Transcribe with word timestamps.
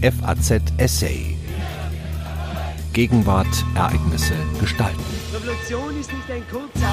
FAZ 0.00 0.62
Essay. 0.76 1.36
Gegenwart, 2.92 3.48
Ereignisse, 3.74 4.34
Gestalten. 4.60 5.02
Revolution 5.34 5.98
ist 5.98 6.12
nicht 6.12 6.30
ein 6.30 6.42
kurzer 6.48 6.88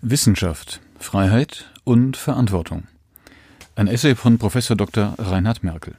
Wissenschaft, 0.00 0.80
Freiheit 0.98 1.70
und 1.84 2.16
Verantwortung. 2.16 2.84
Ein 3.76 3.88
Essay 3.88 4.14
von 4.14 4.38
Professor 4.38 4.74
Dr. 4.74 5.14
Reinhard 5.18 5.62
Merkel. 5.62 5.96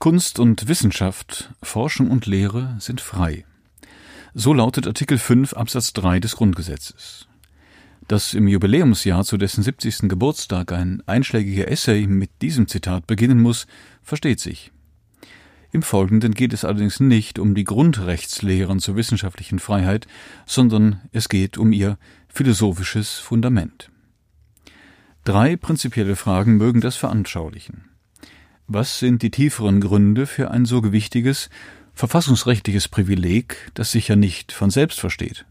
Kunst 0.00 0.40
und 0.40 0.66
Wissenschaft, 0.66 1.50
Forschung 1.62 2.10
und 2.10 2.26
Lehre 2.26 2.74
sind 2.80 3.00
frei. 3.00 3.44
So 4.34 4.52
lautet 4.52 4.86
Artikel 4.86 5.18
5 5.18 5.54
Absatz 5.54 5.92
3 5.94 6.20
des 6.20 6.36
Grundgesetzes. 6.36 7.26
Dass 8.08 8.34
im 8.34 8.46
Jubiläumsjahr 8.46 9.24
zu 9.24 9.36
dessen 9.36 9.62
70. 9.62 10.08
Geburtstag 10.08 10.72
ein 10.72 11.02
einschlägiger 11.06 11.68
Essay 11.68 12.06
mit 12.06 12.30
diesem 12.42 12.68
Zitat 12.68 13.06
beginnen 13.06 13.40
muss, 13.40 13.66
versteht 14.02 14.40
sich. 14.40 14.70
Im 15.72 15.82
Folgenden 15.82 16.32
geht 16.32 16.52
es 16.52 16.64
allerdings 16.64 17.00
nicht 17.00 17.38
um 17.38 17.54
die 17.54 17.64
Grundrechtslehren 17.64 18.80
zur 18.80 18.96
wissenschaftlichen 18.96 19.58
Freiheit, 19.58 20.06
sondern 20.46 21.00
es 21.12 21.28
geht 21.28 21.58
um 21.58 21.72
ihr 21.72 21.98
philosophisches 22.28 23.14
Fundament. 23.14 23.90
Drei 25.24 25.56
prinzipielle 25.56 26.16
Fragen 26.16 26.56
mögen 26.56 26.80
das 26.80 26.96
veranschaulichen. 26.96 27.84
Was 28.66 28.98
sind 28.98 29.22
die 29.22 29.30
tieferen 29.30 29.80
Gründe 29.80 30.26
für 30.26 30.50
ein 30.50 30.64
so 30.64 30.82
gewichtiges, 30.82 31.50
verfassungsrechtliches 31.98 32.86
Privileg, 32.86 33.72
das 33.74 33.90
sich 33.90 34.06
ja 34.06 34.14
nicht 34.14 34.52
von 34.52 34.70
selbst 34.70 35.00
versteht? 35.00 35.46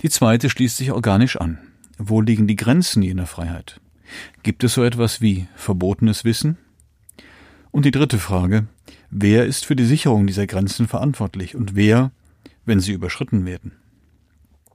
Die 0.00 0.08
zweite 0.08 0.48
schließt 0.48 0.78
sich 0.78 0.92
organisch 0.92 1.36
an. 1.36 1.58
Wo 1.98 2.22
liegen 2.22 2.46
die 2.46 2.56
Grenzen 2.56 3.02
jener 3.02 3.26
Freiheit? 3.26 3.82
Gibt 4.42 4.64
es 4.64 4.72
so 4.72 4.82
etwas 4.82 5.20
wie 5.20 5.46
verbotenes 5.54 6.24
Wissen? 6.24 6.56
Und 7.70 7.84
die 7.84 7.90
dritte 7.90 8.18
Frage, 8.18 8.66
wer 9.10 9.44
ist 9.44 9.66
für 9.66 9.76
die 9.76 9.84
Sicherung 9.84 10.26
dieser 10.26 10.46
Grenzen 10.46 10.88
verantwortlich 10.88 11.54
und 11.54 11.76
wer, 11.76 12.12
wenn 12.64 12.80
sie 12.80 12.92
überschritten 12.92 13.44
werden? 13.44 13.72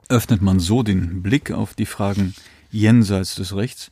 Öffnet 0.10 0.44
man 0.44 0.60
so 0.60 0.84
den 0.84 1.24
Blick 1.24 1.52
auf 1.52 1.74
die 1.74 1.88
Fragen 1.88 2.36
jenseits 2.70 3.34
des 3.34 3.56
Rechts, 3.56 3.90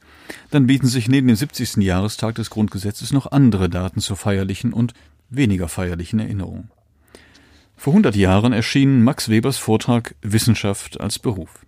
dann 0.52 0.68
bieten 0.68 0.88
sich 0.88 1.10
neben 1.10 1.28
dem 1.28 1.36
70. 1.36 1.78
Jahrestag 1.78 2.36
des 2.36 2.52
Grundgesetzes 2.52 3.12
noch 3.12 3.32
andere 3.32 3.70
Daten 3.70 4.02
zur 4.02 4.18
feierlichen 4.18 4.72
und 4.72 4.94
weniger 5.30 5.68
feierlichen 5.68 6.20
Erinnerung. 6.20 6.70
Vor 7.76 7.94
100 7.94 8.16
Jahren 8.16 8.54
erschien 8.54 9.04
Max 9.04 9.30
Webers 9.30 9.58
Vortrag 9.58 10.16
Wissenschaft 10.22 11.02
als 11.02 11.20
Beruf. 11.20 11.66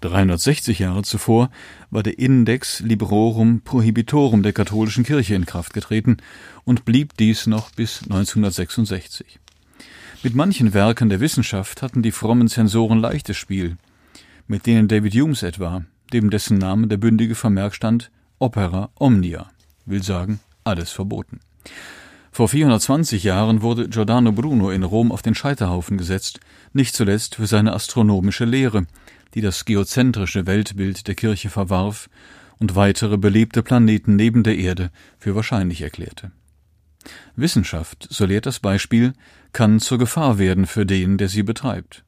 360 0.00 0.78
Jahre 0.78 1.02
zuvor 1.02 1.50
war 1.90 2.02
der 2.02 2.18
Index 2.18 2.80
Librorum 2.80 3.62
Prohibitorum 3.62 4.42
der 4.42 4.52
katholischen 4.52 5.04
Kirche 5.04 5.34
in 5.34 5.46
Kraft 5.46 5.74
getreten 5.74 6.18
und 6.64 6.84
blieb 6.84 7.16
dies 7.16 7.46
noch 7.46 7.70
bis 7.72 8.02
1966. 8.04 9.40
Mit 10.22 10.34
manchen 10.34 10.74
Werken 10.74 11.08
der 11.08 11.20
Wissenschaft 11.20 11.82
hatten 11.82 12.02
die 12.02 12.12
frommen 12.12 12.48
Zensoren 12.48 13.00
leichtes 13.00 13.36
Spiel, 13.36 13.76
mit 14.46 14.66
denen 14.66 14.88
David 14.88 15.14
Humes 15.14 15.42
etwa 15.42 15.84
dem 16.12 16.30
dessen 16.30 16.58
Name 16.58 16.86
der 16.86 16.96
bündige 16.96 17.34
Vermerk 17.34 17.74
stand 17.74 18.10
Opera 18.38 18.90
Omnia, 18.98 19.50
will 19.84 20.02
sagen, 20.02 20.40
alles 20.64 20.90
verboten. 20.90 21.40
Vor 22.38 22.48
420 22.48 23.24
Jahren 23.24 23.62
wurde 23.62 23.88
Giordano 23.88 24.30
Bruno 24.30 24.70
in 24.70 24.84
Rom 24.84 25.10
auf 25.10 25.22
den 25.22 25.34
Scheiterhaufen 25.34 25.98
gesetzt, 25.98 26.38
nicht 26.72 26.94
zuletzt 26.94 27.34
für 27.34 27.48
seine 27.48 27.72
astronomische 27.72 28.44
Lehre, 28.44 28.86
die 29.34 29.40
das 29.40 29.64
geozentrische 29.64 30.46
Weltbild 30.46 31.08
der 31.08 31.16
Kirche 31.16 31.50
verwarf 31.50 32.08
und 32.60 32.76
weitere 32.76 33.18
belebte 33.18 33.64
Planeten 33.64 34.14
neben 34.14 34.44
der 34.44 34.56
Erde 34.56 34.92
für 35.18 35.34
wahrscheinlich 35.34 35.82
erklärte. 35.82 36.30
Wissenschaft, 37.34 38.06
so 38.08 38.24
lehrt 38.24 38.46
das 38.46 38.60
Beispiel, 38.60 39.14
kann 39.52 39.80
zur 39.80 39.98
Gefahr 39.98 40.38
werden 40.38 40.66
für 40.66 40.86
den, 40.86 41.18
der 41.18 41.28
sie 41.28 41.42
betreibt. 41.42 42.04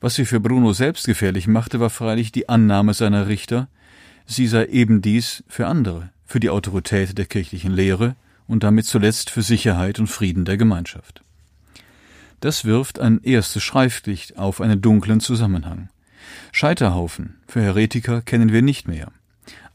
Was 0.00 0.14
sie 0.14 0.24
für 0.24 0.40
Bruno 0.40 0.72
selbst 0.72 1.04
gefährlich 1.04 1.46
machte, 1.46 1.78
war 1.78 1.90
freilich 1.90 2.32
die 2.32 2.48
Annahme 2.48 2.94
seiner 2.94 3.28
Richter, 3.28 3.68
sie 4.24 4.46
sei 4.46 4.64
eben 4.64 5.02
dies 5.02 5.44
für 5.46 5.66
andere, 5.66 6.08
für 6.24 6.40
die 6.40 6.48
Autorität 6.48 7.18
der 7.18 7.26
kirchlichen 7.26 7.74
Lehre 7.74 8.16
und 8.46 8.62
damit 8.62 8.86
zuletzt 8.86 9.30
für 9.30 9.42
Sicherheit 9.42 9.98
und 9.98 10.06
Frieden 10.06 10.44
der 10.44 10.56
Gemeinschaft. 10.56 11.22
Das 12.40 12.64
wirft 12.64 12.98
ein 12.98 13.22
erstes 13.22 13.62
Schreiflicht 13.62 14.36
auf 14.38 14.60
einen 14.60 14.80
dunklen 14.80 15.20
Zusammenhang. 15.20 15.88
Scheiterhaufen 16.52 17.36
für 17.46 17.62
Heretiker 17.62 18.22
kennen 18.22 18.52
wir 18.52 18.62
nicht 18.62 18.88
mehr. 18.88 19.10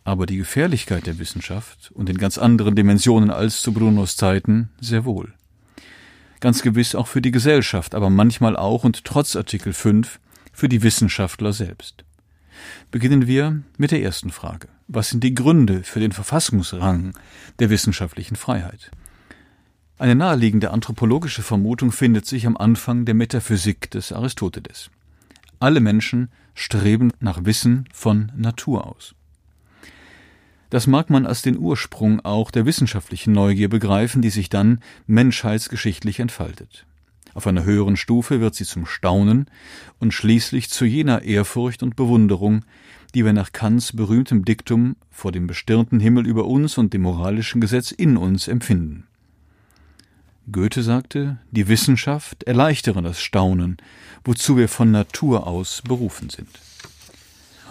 Aber 0.03 0.25
die 0.25 0.37
Gefährlichkeit 0.37 1.05
der 1.05 1.19
Wissenschaft 1.19 1.91
und 1.93 2.09
in 2.09 2.17
ganz 2.17 2.37
anderen 2.37 2.75
Dimensionen 2.75 3.29
als 3.29 3.61
zu 3.61 3.71
Brunos 3.71 4.15
Zeiten 4.15 4.69
sehr 4.79 5.05
wohl 5.05 5.33
ganz 6.41 6.63
gewiss 6.63 6.95
auch 6.95 7.07
für 7.07 7.21
die 7.21 7.31
Gesellschaft, 7.31 7.95
aber 7.95 8.09
manchmal 8.09 8.57
auch 8.57 8.83
und 8.83 9.05
trotz 9.05 9.37
Artikel 9.37 9.71
5 9.71 10.19
für 10.51 10.67
die 10.67 10.83
Wissenschaftler 10.83 11.53
selbst. 11.53 12.03
Beginnen 12.91 13.27
wir 13.27 13.61
mit 13.77 13.91
der 13.91 14.01
ersten 14.01 14.31
Frage. 14.31 14.67
Was 14.87 15.09
sind 15.09 15.23
die 15.23 15.35
Gründe 15.35 15.83
für 15.83 15.99
den 15.99 16.11
Verfassungsrang 16.11 17.13
der 17.59 17.69
wissenschaftlichen 17.69 18.35
Freiheit? 18.35 18.91
Eine 19.97 20.15
naheliegende 20.15 20.71
anthropologische 20.71 21.43
Vermutung 21.43 21.91
findet 21.91 22.25
sich 22.25 22.47
am 22.47 22.57
Anfang 22.57 23.05
der 23.05 23.13
Metaphysik 23.13 23.91
des 23.91 24.11
Aristoteles. 24.11 24.89
Alle 25.59 25.79
Menschen 25.79 26.29
streben 26.55 27.11
nach 27.19 27.45
Wissen 27.45 27.87
von 27.93 28.31
Natur 28.35 28.87
aus. 28.87 29.13
Das 30.71 30.87
mag 30.87 31.09
man 31.09 31.25
als 31.25 31.41
den 31.41 31.57
Ursprung 31.57 32.21
auch 32.21 32.49
der 32.49 32.65
wissenschaftlichen 32.65 33.33
Neugier 33.33 33.69
begreifen, 33.69 34.21
die 34.21 34.29
sich 34.29 34.49
dann 34.49 34.79
menschheitsgeschichtlich 35.05 36.19
entfaltet. 36.19 36.87
Auf 37.33 37.47
einer 37.47 37.63
höheren 37.63 37.97
Stufe 37.97 38.41
wird 38.41 38.55
sie 38.55 38.65
zum 38.65 38.85
Staunen 38.85 39.45
und 39.99 40.13
schließlich 40.13 40.69
zu 40.69 40.85
jener 40.85 41.21
Ehrfurcht 41.23 41.83
und 41.83 41.95
Bewunderung, 41.95 42.65
die 43.13 43.25
wir 43.25 43.33
nach 43.33 43.51
Kants 43.51 43.95
berühmtem 43.95 44.45
Diktum 44.45 44.95
vor 45.09 45.31
dem 45.31 45.47
bestirnten 45.47 45.99
Himmel 45.99 46.25
über 46.25 46.45
uns 46.45 46.77
und 46.77 46.93
dem 46.93 47.03
moralischen 47.03 47.61
Gesetz 47.61 47.91
in 47.91 48.17
uns 48.17 48.47
empfinden. 48.47 49.07
Goethe 50.51 50.83
sagte, 50.83 51.37
die 51.51 51.67
Wissenschaft 51.67 52.43
erleichtere 52.43 53.01
das 53.01 53.21
Staunen, 53.21 53.77
wozu 54.23 54.57
wir 54.57 54.67
von 54.67 54.91
Natur 54.91 55.47
aus 55.47 55.81
berufen 55.87 56.29
sind. 56.29 56.49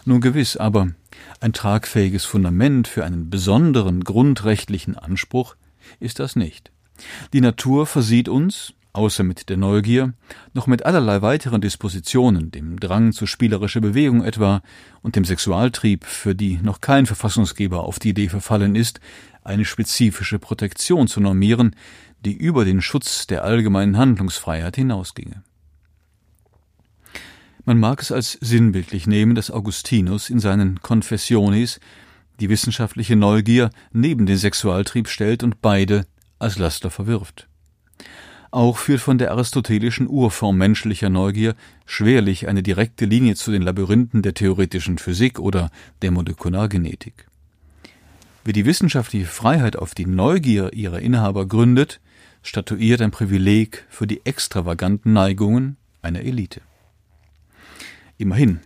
Nun 0.04 0.20
gewiss, 0.20 0.56
aber 0.56 0.92
ein 1.40 1.52
tragfähiges 1.52 2.24
Fundament 2.24 2.88
für 2.88 3.04
einen 3.04 3.28
besonderen 3.28 4.04
grundrechtlichen 4.04 4.96
Anspruch 4.96 5.56
ist 5.98 6.20
das 6.20 6.36
nicht. 6.36 6.70
Die 7.32 7.40
Natur 7.40 7.86
versieht 7.86 8.28
uns, 8.28 8.74
außer 8.92 9.22
mit 9.22 9.48
der 9.48 9.56
Neugier, 9.56 10.14
noch 10.52 10.66
mit 10.66 10.84
allerlei 10.84 11.22
weiteren 11.22 11.60
Dispositionen, 11.60 12.50
dem 12.50 12.80
Drang 12.80 13.12
zu 13.12 13.26
spielerischer 13.26 13.80
Bewegung 13.80 14.24
etwa 14.24 14.62
und 15.02 15.16
dem 15.16 15.24
Sexualtrieb, 15.24 16.04
für 16.04 16.34
die 16.34 16.58
noch 16.62 16.80
kein 16.80 17.06
Verfassungsgeber 17.06 17.84
auf 17.84 17.98
die 17.98 18.10
Idee 18.10 18.28
verfallen 18.28 18.74
ist, 18.74 19.00
eine 19.42 19.64
spezifische 19.64 20.38
Protektion 20.38 21.08
zu 21.08 21.20
normieren, 21.20 21.76
die 22.24 22.34
über 22.34 22.64
den 22.64 22.82
Schutz 22.82 23.26
der 23.26 23.44
allgemeinen 23.44 23.96
Handlungsfreiheit 23.96 24.76
hinausginge. 24.76 25.42
Man 27.64 27.78
mag 27.78 28.02
es 28.02 28.10
als 28.10 28.32
sinnbildlich 28.40 29.06
nehmen, 29.06 29.34
dass 29.34 29.50
Augustinus 29.50 30.30
in 30.30 30.40
seinen 30.40 30.80
Confessiones 30.80 31.78
die 32.40 32.48
wissenschaftliche 32.48 33.16
Neugier 33.16 33.70
neben 33.92 34.26
den 34.26 34.38
Sexualtrieb 34.38 35.08
stellt 35.08 35.42
und 35.42 35.60
beide 35.60 36.06
als 36.38 36.58
Laster 36.58 36.90
verwirft. 36.90 37.48
Auch 38.52 38.78
führt 38.78 39.00
von 39.00 39.18
der 39.18 39.30
aristotelischen 39.30 40.08
Urform 40.08 40.58
menschlicher 40.58 41.08
Neugier 41.08 41.54
schwerlich 41.86 42.48
eine 42.48 42.62
direkte 42.62 43.04
Linie 43.04 43.36
zu 43.36 43.52
den 43.52 43.62
Labyrinthen 43.62 44.22
der 44.22 44.34
theoretischen 44.34 44.98
Physik 44.98 45.38
oder 45.38 45.70
der 46.02 46.10
Molekulargenetik. 46.10 47.28
Wer 48.44 48.52
die 48.52 48.64
wissenschaftliche 48.64 49.26
Freiheit 49.26 49.76
auf 49.76 49.94
die 49.94 50.06
Neugier 50.06 50.72
ihrer 50.72 50.98
Inhaber 50.98 51.46
gründet, 51.46 52.00
statuiert 52.42 53.02
ein 53.02 53.12
Privileg 53.12 53.84
für 53.88 54.06
die 54.06 54.24
extravaganten 54.24 55.12
Neigungen 55.12 55.76
einer 56.02 56.20
Elite. 56.20 56.60
Immerhin. 58.18 58.60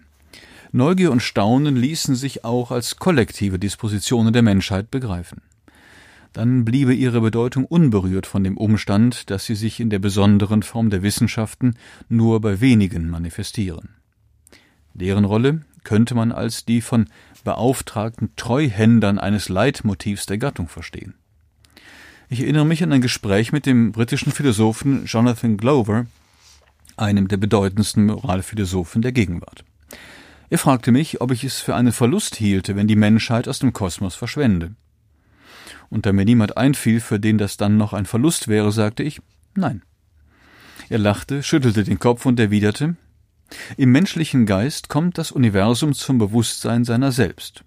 Neugier 0.73 1.13
und 1.13 1.21
Staunen 1.21 1.77
ließen 1.77 2.17
sich 2.17 2.45
auch 2.45 2.71
als 2.71 2.97
kollektive 2.97 3.59
Dispositionen 3.59 4.33
der 4.33 4.43
Menschheit 4.43 4.91
begreifen. 4.91 5.43
Dann 6.35 6.65
bliebe 6.65 6.93
ihre 6.93 7.21
Bedeutung 7.21 7.65
unberührt 7.65 8.27
von 8.27 8.43
dem 8.43 8.59
Umstand, 8.59 9.31
dass 9.31 9.47
sie 9.47 9.55
sich 9.55 9.79
in 9.79 9.89
der 9.89 10.01
besonderen 10.01 10.65
Form 10.65 10.91
der 10.91 11.05
Wissenschaften 11.05 11.77
nur 12.09 12.41
bei 12.41 12.61
wenigen 12.61 13.09
manifestieren. 13.09 13.91
Deren 14.95 15.25
Rolle 15.25 15.61
könnte 15.85 16.17
man 16.17 16.33
als 16.33 16.65
die 16.65 16.81
von 16.81 17.07
beauftragten 17.45 18.35
Treuhändern 18.35 19.21
eines 19.21 19.49
Leitmotivs 19.49 20.27
der 20.27 20.39
Gattung 20.39 20.67
verstehen. 20.67 21.15
Ich 22.29 22.41
erinnere 22.41 22.67
mich 22.67 22.83
an 22.83 22.93
ein 22.93 23.01
Gespräch 23.01 23.53
mit 23.53 23.65
dem 23.65 23.93
britischen 23.93 24.33
Philosophen 24.33 25.07
Jonathan 25.07 25.57
Glover, 25.57 26.07
einem 26.97 27.29
der 27.29 27.37
bedeutendsten 27.37 28.07
Moralphilosophen 28.07 29.03
der 29.03 29.13
Gegenwart. 29.13 29.65
Er 30.51 30.59
fragte 30.59 30.91
mich, 30.91 31.21
ob 31.21 31.31
ich 31.31 31.45
es 31.45 31.61
für 31.61 31.77
einen 31.77 31.93
Verlust 31.93 32.35
hielte, 32.35 32.75
wenn 32.75 32.89
die 32.89 32.97
Menschheit 32.97 33.47
aus 33.47 33.61
dem 33.61 33.73
Kosmos 33.73 34.17
verschwende. 34.17 34.75
Und 35.95 36.07
da 36.07 36.13
mir 36.13 36.25
niemand 36.25 36.57
einfiel, 36.57 36.99
für 36.99 37.21
den 37.21 37.39
das 37.39 37.57
dann 37.57 37.77
noch 37.77 37.93
ein 37.93 38.05
Verlust 38.05 38.49
wäre, 38.49 38.73
sagte 38.73 39.05
ich 39.05 39.21
Nein. 39.55 39.83
Er 40.89 40.99
lachte, 40.99 41.45
schüttelte 41.45 41.85
den 41.85 42.01
Kopf 42.01 42.27
und 42.27 42.41
erwiderte 42.41 42.97
Im 43.77 43.93
menschlichen 43.93 44.45
Geist 44.45 44.89
kommt 44.89 45.19
das 45.19 45.31
Universum 45.31 45.95
zum 45.95 46.19
Bewusstsein 46.19 46.85
seiner 46.85 47.13
selbst. 47.13 47.63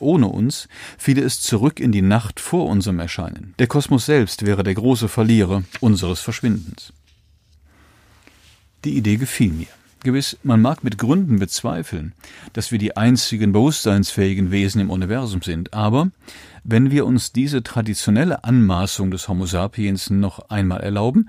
Ohne 0.00 0.26
uns 0.26 0.66
fiele 0.98 1.22
es 1.22 1.40
zurück 1.40 1.78
in 1.78 1.92
die 1.92 2.02
Nacht 2.02 2.40
vor 2.40 2.66
unserem 2.66 2.98
Erscheinen. 2.98 3.54
Der 3.60 3.68
Kosmos 3.68 4.06
selbst 4.06 4.44
wäre 4.44 4.64
der 4.64 4.74
große 4.74 5.06
Verlierer 5.06 5.62
unseres 5.78 6.18
Verschwindens. 6.18 6.92
Die 8.84 8.96
Idee 8.96 9.18
gefiel 9.18 9.52
mir. 9.52 9.77
Gewiss, 10.00 10.38
man 10.42 10.60
mag 10.60 10.84
mit 10.84 10.98
Gründen 10.98 11.38
bezweifeln, 11.38 12.12
dass 12.52 12.72
wir 12.72 12.78
die 12.78 12.96
einzigen 12.96 13.52
bewusstseinsfähigen 13.52 14.50
Wesen 14.50 14.80
im 14.80 14.90
Universum 14.90 15.42
sind, 15.42 15.74
aber 15.74 16.10
wenn 16.64 16.90
wir 16.90 17.06
uns 17.06 17.32
diese 17.32 17.62
traditionelle 17.62 18.44
Anmaßung 18.44 19.10
des 19.10 19.28
Homo 19.28 19.46
sapiens 19.46 20.10
noch 20.10 20.50
einmal 20.50 20.80
erlauben, 20.80 21.28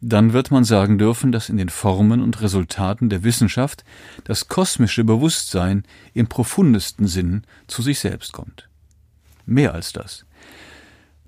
dann 0.00 0.32
wird 0.32 0.50
man 0.50 0.64
sagen 0.64 0.98
dürfen, 0.98 1.30
dass 1.30 1.48
in 1.48 1.58
den 1.58 1.68
Formen 1.68 2.22
und 2.22 2.40
Resultaten 2.40 3.10
der 3.10 3.22
Wissenschaft 3.22 3.84
das 4.24 4.48
kosmische 4.48 5.04
Bewusstsein 5.04 5.84
im 6.14 6.26
profundesten 6.26 7.06
Sinn 7.06 7.42
zu 7.66 7.82
sich 7.82 8.00
selbst 8.00 8.32
kommt. 8.32 8.68
Mehr 9.44 9.74
als 9.74 9.92
das. 9.92 10.24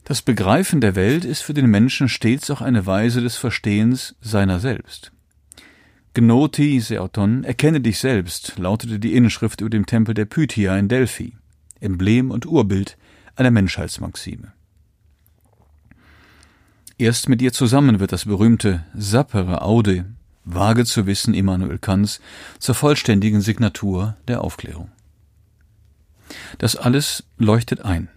Das 0.04 0.22
Begreifen 0.22 0.80
der 0.80 0.96
Welt 0.96 1.24
ist 1.24 1.42
für 1.42 1.54
den 1.54 1.66
Menschen 1.66 2.08
stets 2.08 2.50
auch 2.50 2.60
eine 2.60 2.86
Weise 2.86 3.20
des 3.20 3.36
Verstehens 3.36 4.16
seiner 4.20 4.58
selbst. 4.58 5.12
Gnoti 6.14 6.78
Seoton, 6.78 7.42
erkenne 7.42 7.80
dich 7.80 7.98
selbst, 7.98 8.58
lautete 8.58 8.98
die 8.98 9.14
Inschrift 9.14 9.62
über 9.62 9.70
dem 9.70 9.86
Tempel 9.86 10.12
der 10.14 10.26
Pythia 10.26 10.76
in 10.76 10.88
Delphi, 10.88 11.36
Emblem 11.80 12.30
und 12.30 12.44
Urbild 12.44 12.98
einer 13.34 13.50
Menschheitsmaxime. 13.50 14.52
Erst 16.98 17.30
mit 17.30 17.40
ihr 17.40 17.54
zusammen 17.54 17.98
wird 17.98 18.12
das 18.12 18.26
berühmte 18.26 18.84
Sapere 18.94 19.62
Aude, 19.62 20.04
vage 20.44 20.84
zu 20.84 21.06
wissen 21.06 21.32
Immanuel 21.32 21.78
Kants, 21.78 22.20
zur 22.58 22.74
vollständigen 22.74 23.40
Signatur 23.40 24.16
der 24.28 24.42
Aufklärung. 24.44 24.90
Das 26.58 26.76
alles 26.76 27.24
leuchtet 27.38 27.86
ein. 27.86 28.08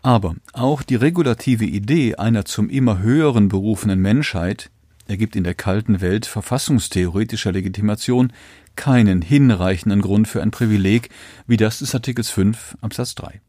Aber 0.00 0.36
auch 0.54 0.82
die 0.82 0.94
regulative 0.94 1.66
Idee 1.66 2.14
einer 2.14 2.46
zum 2.46 2.70
immer 2.70 3.00
höheren 3.00 3.48
berufenen 3.48 4.00
Menschheit 4.00 4.70
ergibt 5.08 5.36
in 5.36 5.44
der 5.44 5.54
kalten 5.54 6.00
Welt 6.00 6.26
verfassungstheoretischer 6.26 7.52
Legitimation 7.52 8.32
keinen 8.76 9.22
hinreichenden 9.22 10.02
Grund 10.02 10.28
für 10.28 10.42
ein 10.42 10.50
Privileg 10.50 11.10
wie 11.46 11.56
das 11.56 11.78
des 11.78 11.94
Artikels 11.94 12.30
5 12.30 12.76
Absatz 12.80 13.14
3. 13.14 13.40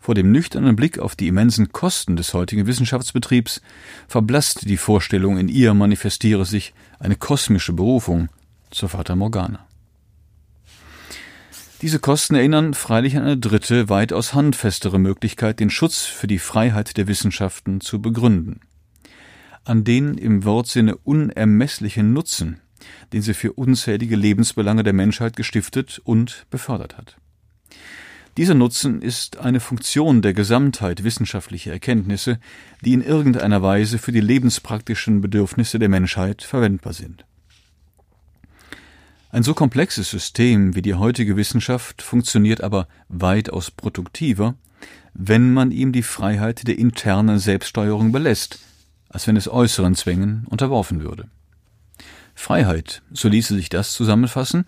Vor 0.00 0.14
dem 0.14 0.32
nüchternen 0.32 0.76
Blick 0.76 0.98
auf 0.98 1.16
die 1.16 1.28
immensen 1.28 1.72
Kosten 1.72 2.16
des 2.16 2.32
heutigen 2.32 2.66
Wissenschaftsbetriebs 2.66 3.60
verblasst 4.06 4.68
die 4.68 4.76
Vorstellung, 4.76 5.38
in 5.38 5.48
ihr 5.48 5.74
manifestiere 5.74 6.44
sich 6.44 6.72
eine 6.98 7.16
kosmische 7.16 7.72
Berufung 7.72 8.28
zur 8.70 8.88
Fata 8.88 9.16
Morgana. 9.16 9.66
Diese 11.80 12.00
Kosten 12.00 12.34
erinnern 12.34 12.74
freilich 12.74 13.16
an 13.16 13.22
eine 13.22 13.38
dritte, 13.38 13.88
weitaus 13.88 14.34
handfestere 14.34 14.98
Möglichkeit, 14.98 15.60
den 15.60 15.70
Schutz 15.70 16.06
für 16.06 16.26
die 16.26 16.40
Freiheit 16.40 16.96
der 16.96 17.06
Wissenschaften 17.06 17.80
zu 17.80 18.02
begründen. 18.02 18.60
An 19.68 19.84
den 19.84 20.16
im 20.16 20.46
Wortsinne 20.46 20.96
unermesslichen 20.96 22.14
Nutzen, 22.14 22.58
den 23.12 23.20
sie 23.20 23.34
für 23.34 23.52
unzählige 23.52 24.16
Lebensbelange 24.16 24.82
der 24.82 24.94
Menschheit 24.94 25.36
gestiftet 25.36 26.00
und 26.04 26.46
befördert 26.48 26.96
hat. 26.96 27.18
Dieser 28.38 28.54
Nutzen 28.54 29.02
ist 29.02 29.36
eine 29.36 29.60
Funktion 29.60 30.22
der 30.22 30.32
Gesamtheit 30.32 31.04
wissenschaftlicher 31.04 31.70
Erkenntnisse, 31.70 32.40
die 32.82 32.94
in 32.94 33.02
irgendeiner 33.02 33.60
Weise 33.60 33.98
für 33.98 34.10
die 34.10 34.22
lebenspraktischen 34.22 35.20
Bedürfnisse 35.20 35.78
der 35.78 35.90
Menschheit 35.90 36.40
verwendbar 36.40 36.94
sind. 36.94 37.26
Ein 39.30 39.42
so 39.42 39.52
komplexes 39.52 40.08
System 40.08 40.76
wie 40.76 40.82
die 40.82 40.94
heutige 40.94 41.36
Wissenschaft 41.36 42.00
funktioniert 42.00 42.62
aber 42.62 42.88
weitaus 43.10 43.70
produktiver, 43.70 44.54
wenn 45.12 45.52
man 45.52 45.72
ihm 45.72 45.92
die 45.92 46.02
Freiheit 46.02 46.66
der 46.66 46.78
internen 46.78 47.38
Selbststeuerung 47.38 48.12
belässt, 48.12 48.60
als 49.08 49.26
wenn 49.26 49.36
es 49.36 49.48
äußeren 49.48 49.94
Zwängen 49.94 50.46
unterworfen 50.48 51.02
würde. 51.02 51.28
Freiheit, 52.34 53.02
so 53.10 53.28
ließe 53.28 53.54
sich 53.54 53.68
das 53.68 53.92
zusammenfassen, 53.92 54.64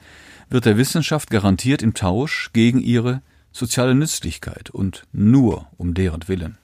wird 0.49 0.67
der 0.67 0.77
Wissenschaft 0.77 1.31
garantiert 1.31 1.83
im 1.83 1.95
Tausch 1.95 2.51
gegen 2.53 2.81
ihre 2.81 3.23
soziale 3.53 3.95
Nützlichkeit 3.95 4.71
und 4.71 5.05
nur 5.13 5.67
um 5.77 5.95
deren 5.95 6.27
Willen. 6.29 6.59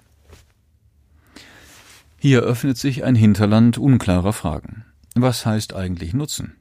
Hier 2.19 2.41
öffnet 2.41 2.77
sich 2.77 3.05
ein 3.05 3.15
Hinterland 3.15 3.79
unklarer 3.79 4.33
Fragen. 4.33 4.85
Was 5.15 5.47
heißt 5.47 5.75
eigentlich 5.75 6.13
Nutzen? 6.13 6.57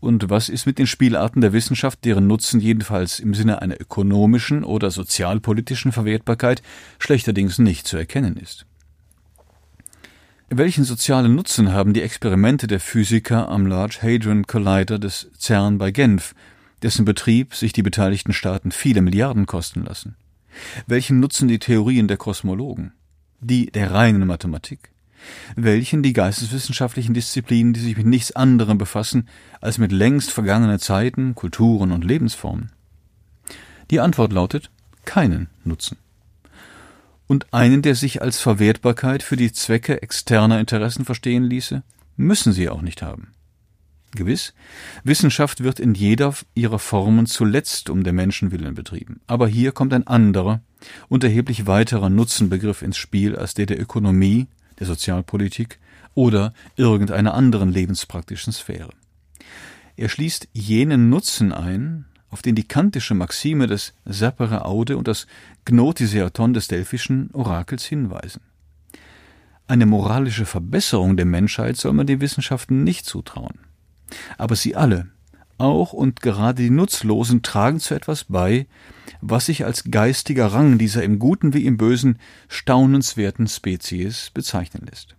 Und 0.00 0.30
was 0.30 0.48
ist 0.48 0.66
mit 0.66 0.78
den 0.78 0.86
Spielarten 0.86 1.40
der 1.40 1.52
Wissenschaft, 1.52 2.04
deren 2.04 2.26
Nutzen 2.26 2.60
jedenfalls 2.60 3.18
im 3.18 3.34
Sinne 3.34 3.62
einer 3.62 3.80
ökonomischen 3.80 4.62
oder 4.62 4.90
sozialpolitischen 4.90 5.90
Verwertbarkeit 5.90 6.62
schlechterdings 6.98 7.58
nicht 7.58 7.86
zu 7.86 7.96
erkennen 7.96 8.36
ist? 8.36 8.67
Welchen 10.50 10.84
sozialen 10.84 11.34
Nutzen 11.34 11.74
haben 11.74 11.92
die 11.92 12.00
Experimente 12.00 12.66
der 12.66 12.80
Physiker 12.80 13.50
am 13.50 13.66
Large 13.66 13.98
Hadron 14.00 14.46
Collider 14.46 14.98
des 14.98 15.30
CERN 15.38 15.76
bei 15.76 15.90
Genf 15.90 16.34
dessen 16.82 17.04
Betrieb 17.04 17.54
sich 17.54 17.74
die 17.74 17.82
beteiligten 17.82 18.32
Staaten 18.32 18.72
viele 18.72 19.02
Milliarden 19.02 19.44
kosten 19.44 19.84
lassen? 19.84 20.16
Welchen 20.86 21.20
nutzen 21.20 21.48
die 21.48 21.58
Theorien 21.58 22.08
der 22.08 22.16
Kosmologen? 22.16 22.92
Die 23.40 23.66
der 23.66 23.90
reinen 23.90 24.26
Mathematik? 24.26 24.90
Welchen 25.54 26.02
die 26.02 26.14
geisteswissenschaftlichen 26.14 27.12
Disziplinen, 27.12 27.74
die 27.74 27.80
sich 27.80 27.98
mit 27.98 28.06
nichts 28.06 28.32
anderem 28.32 28.78
befassen 28.78 29.28
als 29.60 29.76
mit 29.76 29.92
längst 29.92 30.30
vergangenen 30.30 30.78
Zeiten, 30.78 31.34
Kulturen 31.34 31.92
und 31.92 32.04
Lebensformen? 32.04 32.72
Die 33.90 34.00
Antwort 34.00 34.32
lautet 34.32 34.70
keinen 35.04 35.50
Nutzen. 35.62 35.98
Und 37.28 37.52
einen, 37.52 37.82
der 37.82 37.94
sich 37.94 38.22
als 38.22 38.40
Verwertbarkeit 38.40 39.22
für 39.22 39.36
die 39.36 39.52
Zwecke 39.52 40.02
externer 40.02 40.58
Interessen 40.58 41.04
verstehen 41.04 41.44
ließe, 41.44 41.82
müssen 42.16 42.52
sie 42.52 42.68
auch 42.68 42.82
nicht 42.82 43.02
haben. 43.02 43.34
Gewiss, 44.12 44.54
Wissenschaft 45.04 45.62
wird 45.62 45.78
in 45.78 45.94
jeder 45.94 46.34
ihrer 46.54 46.78
Formen 46.78 47.26
zuletzt 47.26 47.90
um 47.90 48.02
der 48.02 48.14
Menschen 48.14 48.50
willen 48.50 48.74
betrieben. 48.74 49.20
Aber 49.26 49.46
hier 49.46 49.72
kommt 49.72 49.92
ein 49.92 50.06
anderer 50.06 50.62
und 51.08 51.22
erheblich 51.22 51.66
weiterer 51.66 52.08
Nutzenbegriff 52.08 52.80
ins 52.80 52.96
Spiel 52.96 53.36
als 53.36 53.52
der 53.52 53.66
der 53.66 53.80
Ökonomie, 53.80 54.46
der 54.78 54.86
Sozialpolitik 54.86 55.78
oder 56.14 56.54
irgendeiner 56.76 57.34
anderen 57.34 57.70
lebenspraktischen 57.70 58.52
Sphäre. 58.54 58.94
Er 59.96 60.08
schließt 60.08 60.48
jenen 60.52 61.10
Nutzen 61.10 61.52
ein, 61.52 62.06
auf 62.30 62.42
den 62.42 62.54
die 62.54 62.66
kantische 62.66 63.14
Maxime 63.14 63.66
des 63.66 63.94
Sapere 64.04 64.64
Aude 64.64 64.96
und 64.96 65.08
das 65.08 65.26
Gnotiseaton 65.64 66.54
des 66.54 66.68
delphischen 66.68 67.30
Orakels 67.32 67.84
hinweisen. 67.84 68.42
Eine 69.66 69.86
moralische 69.86 70.46
Verbesserung 70.46 71.16
der 71.16 71.26
Menschheit 71.26 71.76
soll 71.76 71.92
man 71.92 72.06
den 72.06 72.20
Wissenschaften 72.20 72.84
nicht 72.84 73.04
zutrauen. 73.04 73.58
Aber 74.38 74.56
sie 74.56 74.74
alle, 74.76 75.08
auch 75.58 75.92
und 75.92 76.22
gerade 76.22 76.62
die 76.62 76.70
Nutzlosen, 76.70 77.42
tragen 77.42 77.80
zu 77.80 77.94
etwas 77.94 78.24
bei, 78.24 78.66
was 79.20 79.46
sich 79.46 79.64
als 79.64 79.84
geistiger 79.90 80.46
Rang 80.46 80.78
dieser 80.78 81.02
im 81.02 81.18
Guten 81.18 81.52
wie 81.52 81.66
im 81.66 81.76
Bösen 81.76 82.18
staunenswerten 82.48 83.46
Spezies 83.46 84.30
bezeichnen 84.30 84.86
lässt. 84.88 85.17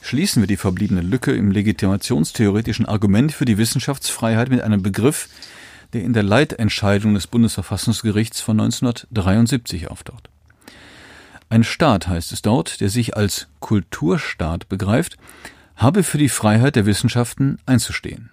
Schließen 0.00 0.42
wir 0.42 0.46
die 0.46 0.56
verbliebene 0.56 1.00
Lücke 1.00 1.32
im 1.32 1.50
legitimationstheoretischen 1.50 2.86
Argument 2.86 3.32
für 3.32 3.44
die 3.44 3.58
Wissenschaftsfreiheit 3.58 4.48
mit 4.48 4.62
einem 4.62 4.82
Begriff, 4.82 5.28
der 5.92 6.02
in 6.02 6.12
der 6.12 6.22
Leitentscheidung 6.22 7.14
des 7.14 7.26
Bundesverfassungsgerichts 7.26 8.40
von 8.40 8.60
1973 8.60 9.90
auftaucht. 9.90 10.30
Ein 11.50 11.64
Staat 11.64 12.08
heißt 12.08 12.32
es 12.32 12.42
dort, 12.42 12.80
der 12.80 12.90
sich 12.90 13.16
als 13.16 13.48
Kulturstaat 13.60 14.68
begreift, 14.68 15.16
habe 15.76 16.02
für 16.02 16.18
die 16.18 16.28
Freiheit 16.28 16.76
der 16.76 16.86
Wissenschaften 16.86 17.58
einzustehen. 17.64 18.30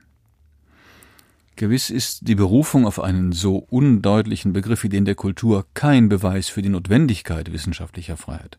Gewiss 1.55 1.89
ist 1.89 2.27
die 2.27 2.35
Berufung 2.35 2.85
auf 2.85 2.99
einen 2.99 3.31
so 3.31 3.57
undeutlichen 3.69 4.51
Begriff 4.51 4.83
wie 4.83 4.89
den 4.89 5.05
der 5.05 5.15
Kultur 5.15 5.65
kein 5.73 6.09
Beweis 6.09 6.49
für 6.49 6.61
die 6.61 6.69
Notwendigkeit 6.69 7.53
wissenschaftlicher 7.53 8.17
Freiheit. 8.17 8.57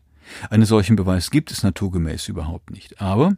Einen 0.49 0.65
solchen 0.65 0.95
Beweis 0.95 1.31
gibt 1.31 1.51
es 1.51 1.63
naturgemäß 1.63 2.27
überhaupt 2.27 2.71
nicht. 2.71 3.01
Aber 3.01 3.35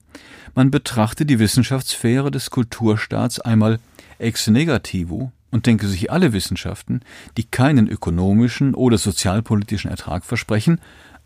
man 0.55 0.71
betrachte 0.71 1.25
die 1.25 1.39
Wissenschaftssphäre 1.39 2.31
des 2.31 2.49
Kulturstaats 2.49 3.39
einmal 3.39 3.79
ex 4.17 4.47
negativo 4.47 5.31
und 5.51 5.65
denke 5.65 5.87
sich 5.87 6.11
alle 6.11 6.33
Wissenschaften, 6.33 7.01
die 7.37 7.45
keinen 7.45 7.87
ökonomischen 7.87 8.75
oder 8.75 8.97
sozialpolitischen 8.97 9.89
Ertrag 9.89 10.25
versprechen, 10.25 10.79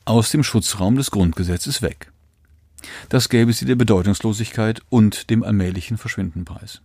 aus 0.06 0.32
dem 0.32 0.44
Schutzraum 0.44 0.96
des 0.96 1.12
Grundgesetzes 1.12 1.82
weg. 1.82 2.12
Das 3.10 3.30
gäbe 3.30 3.54
sie 3.54 3.66
der 3.66 3.76
Bedeutungslosigkeit 3.76 4.82
und 4.90 5.30
dem 5.30 5.44
allmählichen 5.44 5.98
Verschwinden 5.98 6.46
preis. 6.46 6.82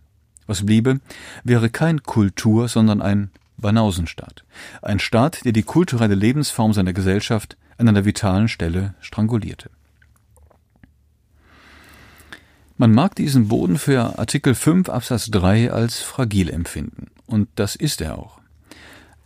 Was 0.47 0.65
bliebe, 0.65 0.99
wäre 1.43 1.69
kein 1.69 2.03
Kultur, 2.03 2.67
sondern 2.69 3.01
ein 3.01 3.29
Banausenstaat. 3.57 4.45
Ein 4.81 4.99
Staat, 4.99 5.43
der 5.45 5.51
die 5.51 5.63
kulturelle 5.63 6.15
Lebensform 6.15 6.73
seiner 6.73 6.93
Gesellschaft 6.93 7.57
an 7.79 7.87
einer 7.87 8.05
vitalen 8.05 8.47
Stelle 8.47 8.93
strangulierte. 8.99 9.71
Man 12.77 12.93
mag 12.93 13.15
diesen 13.15 13.47
Boden 13.47 13.77
für 13.77 14.19
Artikel 14.19 14.55
5 14.55 14.89
Absatz 14.89 15.29
3 15.31 15.71
als 15.71 15.99
fragil 15.99 16.49
empfinden. 16.49 17.07
Und 17.25 17.49
das 17.55 17.75
ist 17.75 18.01
er 18.01 18.17
auch. 18.17 18.39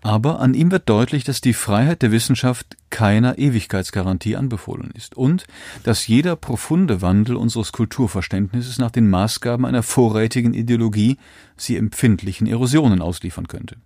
Aber 0.02 0.40
an 0.40 0.54
ihm 0.54 0.70
wird 0.70 0.90
deutlich, 0.90 1.24
dass 1.24 1.40
die 1.40 1.54
Freiheit 1.54 2.02
der 2.02 2.12
Wissenschaft 2.12 2.78
keiner 2.90 3.38
Ewigkeitsgarantie 3.38 4.36
anbefohlen 4.36 4.92
ist 4.94 5.16
und 5.16 5.46
dass 5.84 6.08
jeder 6.08 6.36
profunde 6.36 7.02
Wandel 7.02 7.38
unseres 7.38 7.72
Kulturverständnisses 7.72 8.80
nach 8.80 8.92
den 8.92 9.10
Maßgaben 9.10 9.66
einer 9.66 9.82
vorrätigen 9.82 10.54
Ideologie 10.54 11.18
sie 11.56 11.78
empfindlichen 11.78 12.48
Erosionen 12.48 13.02
ausliefern 13.02 13.48
könnte. 13.48 13.78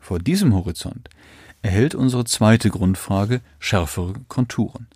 Vor 0.00 0.18
diesem 0.18 0.54
Horizont 0.54 1.08
erhält 1.66 1.96
unsere 1.96 2.24
zweite 2.24 2.70
Grundfrage 2.70 3.40
schärfere 3.58 4.14
Konturen. 4.28 4.86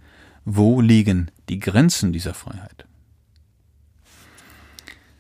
Wo 0.44 0.80
liegen 0.80 1.32
die 1.48 1.58
Grenzen 1.58 2.12
dieser 2.12 2.32
Freiheit? 2.32 2.86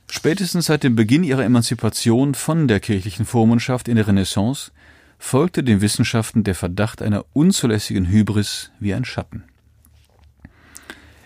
Spätestens 0.08 0.66
seit 0.66 0.84
dem 0.84 0.94
Beginn 0.94 1.24
ihrer 1.24 1.44
Emanzipation 1.44 2.34
von 2.34 2.68
der 2.68 2.78
kirchlichen 2.78 3.26
Vormundschaft 3.26 3.88
in 3.88 3.96
der 3.96 4.06
Renaissance 4.06 4.70
folgte 5.18 5.64
den 5.64 5.80
Wissenschaften 5.80 6.44
der 6.44 6.54
Verdacht 6.54 7.02
einer 7.02 7.24
unzulässigen 7.32 8.06
Hybris 8.06 8.70
wie 8.78 8.94
ein 8.94 9.04
Schatten. 9.04 9.42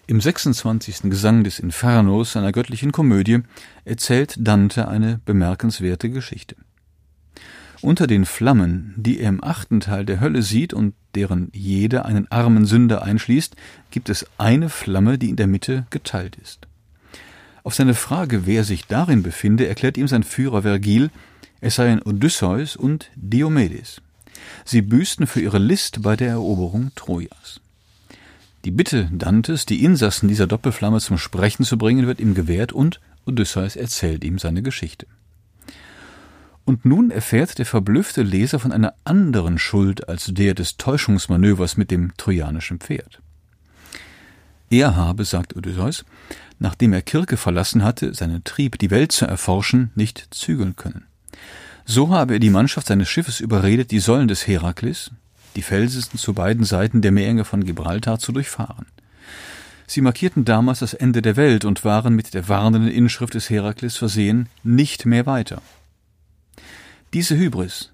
Im 0.06 0.22
26. 0.22 1.02
Gesang 1.10 1.44
des 1.44 1.58
Infernos 1.58 2.32
seiner 2.32 2.52
göttlichen 2.52 2.92
Komödie 2.92 3.42
erzählt 3.84 4.36
Dante 4.38 4.88
eine 4.88 5.20
bemerkenswerte 5.26 6.08
Geschichte. 6.08 6.56
Unter 7.84 8.06
den 8.06 8.24
Flammen, 8.24 8.94
die 8.96 9.20
er 9.20 9.28
im 9.28 9.44
achten 9.44 9.80
Teil 9.80 10.06
der 10.06 10.18
Hölle 10.18 10.40
sieht 10.40 10.72
und 10.72 10.94
deren 11.14 11.50
jede 11.52 12.06
einen 12.06 12.32
armen 12.32 12.64
Sünder 12.64 13.02
einschließt, 13.02 13.56
gibt 13.90 14.08
es 14.08 14.24
eine 14.38 14.70
Flamme, 14.70 15.18
die 15.18 15.28
in 15.28 15.36
der 15.36 15.48
Mitte 15.48 15.84
geteilt 15.90 16.36
ist. 16.42 16.66
Auf 17.62 17.74
seine 17.74 17.92
Frage, 17.92 18.46
wer 18.46 18.64
sich 18.64 18.86
darin 18.86 19.22
befinde, 19.22 19.68
erklärt 19.68 19.98
ihm 19.98 20.08
sein 20.08 20.22
Führer 20.22 20.62
Vergil, 20.62 21.10
es 21.60 21.74
seien 21.74 22.00
Odysseus 22.00 22.74
und 22.74 23.10
Diomedes. 23.16 24.00
Sie 24.64 24.80
büßten 24.80 25.26
für 25.26 25.42
ihre 25.42 25.58
List 25.58 26.00
bei 26.00 26.16
der 26.16 26.30
Eroberung 26.30 26.90
Trojas. 26.94 27.60
Die 28.64 28.70
Bitte 28.70 29.10
Dantes, 29.12 29.66
die 29.66 29.84
Insassen 29.84 30.30
dieser 30.30 30.46
Doppelflamme 30.46 31.00
zum 31.00 31.18
Sprechen 31.18 31.66
zu 31.66 31.76
bringen, 31.76 32.06
wird 32.06 32.18
ihm 32.18 32.32
gewährt 32.32 32.72
und 32.72 33.02
Odysseus 33.26 33.76
erzählt 33.76 34.24
ihm 34.24 34.38
seine 34.38 34.62
Geschichte. 34.62 35.06
Und 36.64 36.84
nun 36.84 37.10
erfährt 37.10 37.58
der 37.58 37.66
verblüffte 37.66 38.22
Leser 38.22 38.58
von 38.58 38.72
einer 38.72 38.94
anderen 39.04 39.58
Schuld 39.58 40.08
als 40.08 40.30
der 40.32 40.54
des 40.54 40.76
Täuschungsmanövers 40.76 41.76
mit 41.76 41.90
dem 41.90 42.16
trojanischen 42.16 42.80
Pferd. 42.80 43.20
Er 44.70 44.96
habe, 44.96 45.24
sagt 45.24 45.56
Odysseus, 45.56 46.04
nachdem 46.58 46.92
er 46.92 47.02
Kirke 47.02 47.36
verlassen 47.36 47.84
hatte, 47.84 48.14
seinen 48.14 48.44
Trieb, 48.44 48.78
die 48.78 48.90
Welt 48.90 49.12
zu 49.12 49.26
erforschen, 49.26 49.90
nicht 49.94 50.28
zügeln 50.30 50.74
können. 50.74 51.04
So 51.84 52.08
habe 52.08 52.34
er 52.34 52.38
die 52.38 52.50
Mannschaft 52.50 52.86
seines 52.86 53.08
Schiffes 53.08 53.40
überredet, 53.40 53.90
die 53.90 53.98
Säulen 53.98 54.28
des 54.28 54.46
Herakles, 54.46 55.10
die 55.54 55.62
Felsen 55.62 56.18
zu 56.18 56.32
beiden 56.32 56.64
Seiten 56.64 57.02
der 57.02 57.12
Meerenge 57.12 57.44
von 57.44 57.64
Gibraltar 57.64 58.18
zu 58.18 58.32
durchfahren. 58.32 58.86
Sie 59.86 60.00
markierten 60.00 60.46
damals 60.46 60.78
das 60.78 60.94
Ende 60.94 61.20
der 61.20 61.36
Welt 61.36 61.66
und 61.66 61.84
waren 61.84 62.14
mit 62.14 62.32
der 62.32 62.48
warnenden 62.48 62.90
Inschrift 62.90 63.34
des 63.34 63.50
Herakles 63.50 63.98
versehen, 63.98 64.48
nicht 64.62 65.04
mehr 65.04 65.26
weiter. 65.26 65.60
Diese 67.14 67.36
Hybris, 67.36 67.92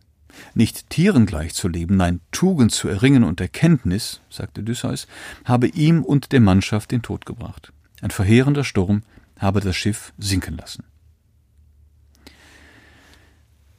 nicht 0.55 0.89
Tieren 0.89 1.27
gleich 1.27 1.53
zu 1.53 1.69
leben, 1.69 1.99
nein, 1.99 2.21
Tugend 2.33 2.73
zu 2.73 2.89
erringen 2.89 3.23
und 3.23 3.39
Erkenntnis, 3.39 4.23
sagte 4.31 4.63
Odysseus, 4.63 5.07
habe 5.45 5.67
ihm 5.67 6.03
und 6.03 6.33
der 6.33 6.41
Mannschaft 6.41 6.91
den 6.91 7.03
Tod 7.03 7.27
gebracht. 7.27 7.71
Ein 8.01 8.11
verheerender 8.11 8.65
Sturm 8.65 9.03
habe 9.39 9.61
das 9.61 9.77
Schiff 9.77 10.15
sinken 10.17 10.57
lassen. 10.57 10.85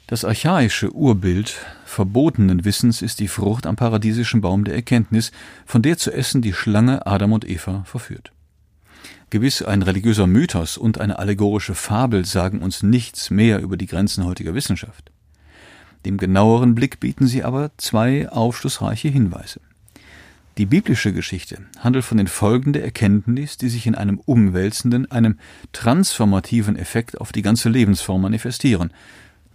Das 0.05 0.25
archaische 0.25 0.91
Urbild 0.91 1.55
verbotenen 1.86 2.63
Wissens 2.63 3.01
ist 3.01 3.19
die 3.19 3.27
Frucht 3.27 3.65
am 3.65 3.75
paradiesischen 3.75 4.41
Baum 4.41 4.63
der 4.63 4.75
Erkenntnis, 4.75 5.31
von 5.65 5.81
der 5.81 5.98
zu 5.98 6.12
essen 6.12 6.43
die 6.43 6.53
Schlange 6.53 7.07
Adam 7.07 7.33
und 7.33 7.50
Eva 7.50 7.83
verführt. 7.86 8.31
Gewiss 9.31 9.63
ein 9.63 9.81
religiöser 9.81 10.27
Mythos 10.27 10.77
und 10.77 11.00
eine 11.00 11.17
allegorische 11.17 11.74
Fabel 11.74 12.25
sagen 12.25 12.62
uns 12.62 12.83
nichts 12.83 13.31
mehr 13.31 13.62
über 13.62 13.77
die 13.77 13.88
Grenzen 13.88 14.25
heutiger 14.25 14.53
Wissenschaft. 14.53 15.11
Dem 16.05 16.17
genaueren 16.17 16.75
Blick 16.75 17.00
bieten 17.00 17.27
sie 17.27 17.43
aber 17.43 17.72
zwei 17.77 18.29
aufschlussreiche 18.29 19.10
Hinweise. 19.10 19.60
Die 20.58 20.65
biblische 20.65 21.13
Geschichte 21.13 21.60
handelt 21.79 22.03
von 22.03 22.17
den 22.17 22.27
Folgen 22.27 22.74
der 22.74 22.84
Erkenntnis, 22.84 23.58
die 23.58 23.70
sich 23.70 23.88
in 23.88 23.96
einem 23.96 24.20
umwälzenden, 24.20 25.10
einem 25.10 25.39
transformativen 25.72 26.75
Effekt 26.75 27.22
auf 27.22 27.31
die 27.31 27.41
ganze 27.41 27.70
Lebensform 27.70 28.22
manifestieren, 28.22 28.91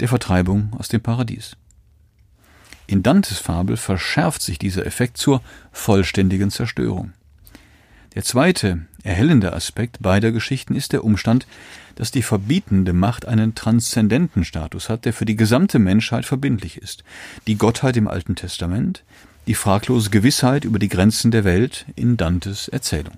der 0.00 0.08
Vertreibung 0.08 0.72
aus 0.78 0.88
dem 0.88 1.02
Paradies. 1.02 1.56
In 2.86 3.02
Dantes 3.02 3.38
Fabel 3.38 3.76
verschärft 3.76 4.42
sich 4.42 4.58
dieser 4.58 4.86
Effekt 4.86 5.16
zur 5.16 5.42
vollständigen 5.72 6.50
Zerstörung. 6.50 7.12
Der 8.14 8.22
zweite, 8.22 8.86
erhellende 9.06 9.52
Aspekt 9.52 10.02
beider 10.02 10.32
Geschichten 10.32 10.75
ist 10.75 10.92
der 10.92 11.04
Umstand, 11.04 11.46
dass 11.94 12.10
die 12.10 12.22
verbietende 12.22 12.92
Macht 12.92 13.26
einen 13.26 13.54
transzendenten 13.54 14.44
Status 14.44 14.88
hat, 14.88 15.04
der 15.04 15.12
für 15.12 15.25
die 15.25 15.36
gesamte 15.36 15.78
Menschheit 15.78 16.26
verbindlich 16.26 16.76
ist. 16.76 17.04
Die 17.46 17.56
Gottheit 17.56 17.96
im 17.96 18.08
Alten 18.08 18.36
Testament, 18.36 19.02
die 19.46 19.54
fraglose 19.54 20.10
Gewissheit 20.10 20.64
über 20.64 20.78
die 20.78 20.88
Grenzen 20.88 21.30
der 21.30 21.44
Welt 21.44 21.86
in 21.94 22.16
Dantes 22.16 22.68
Erzählung. 22.68 23.14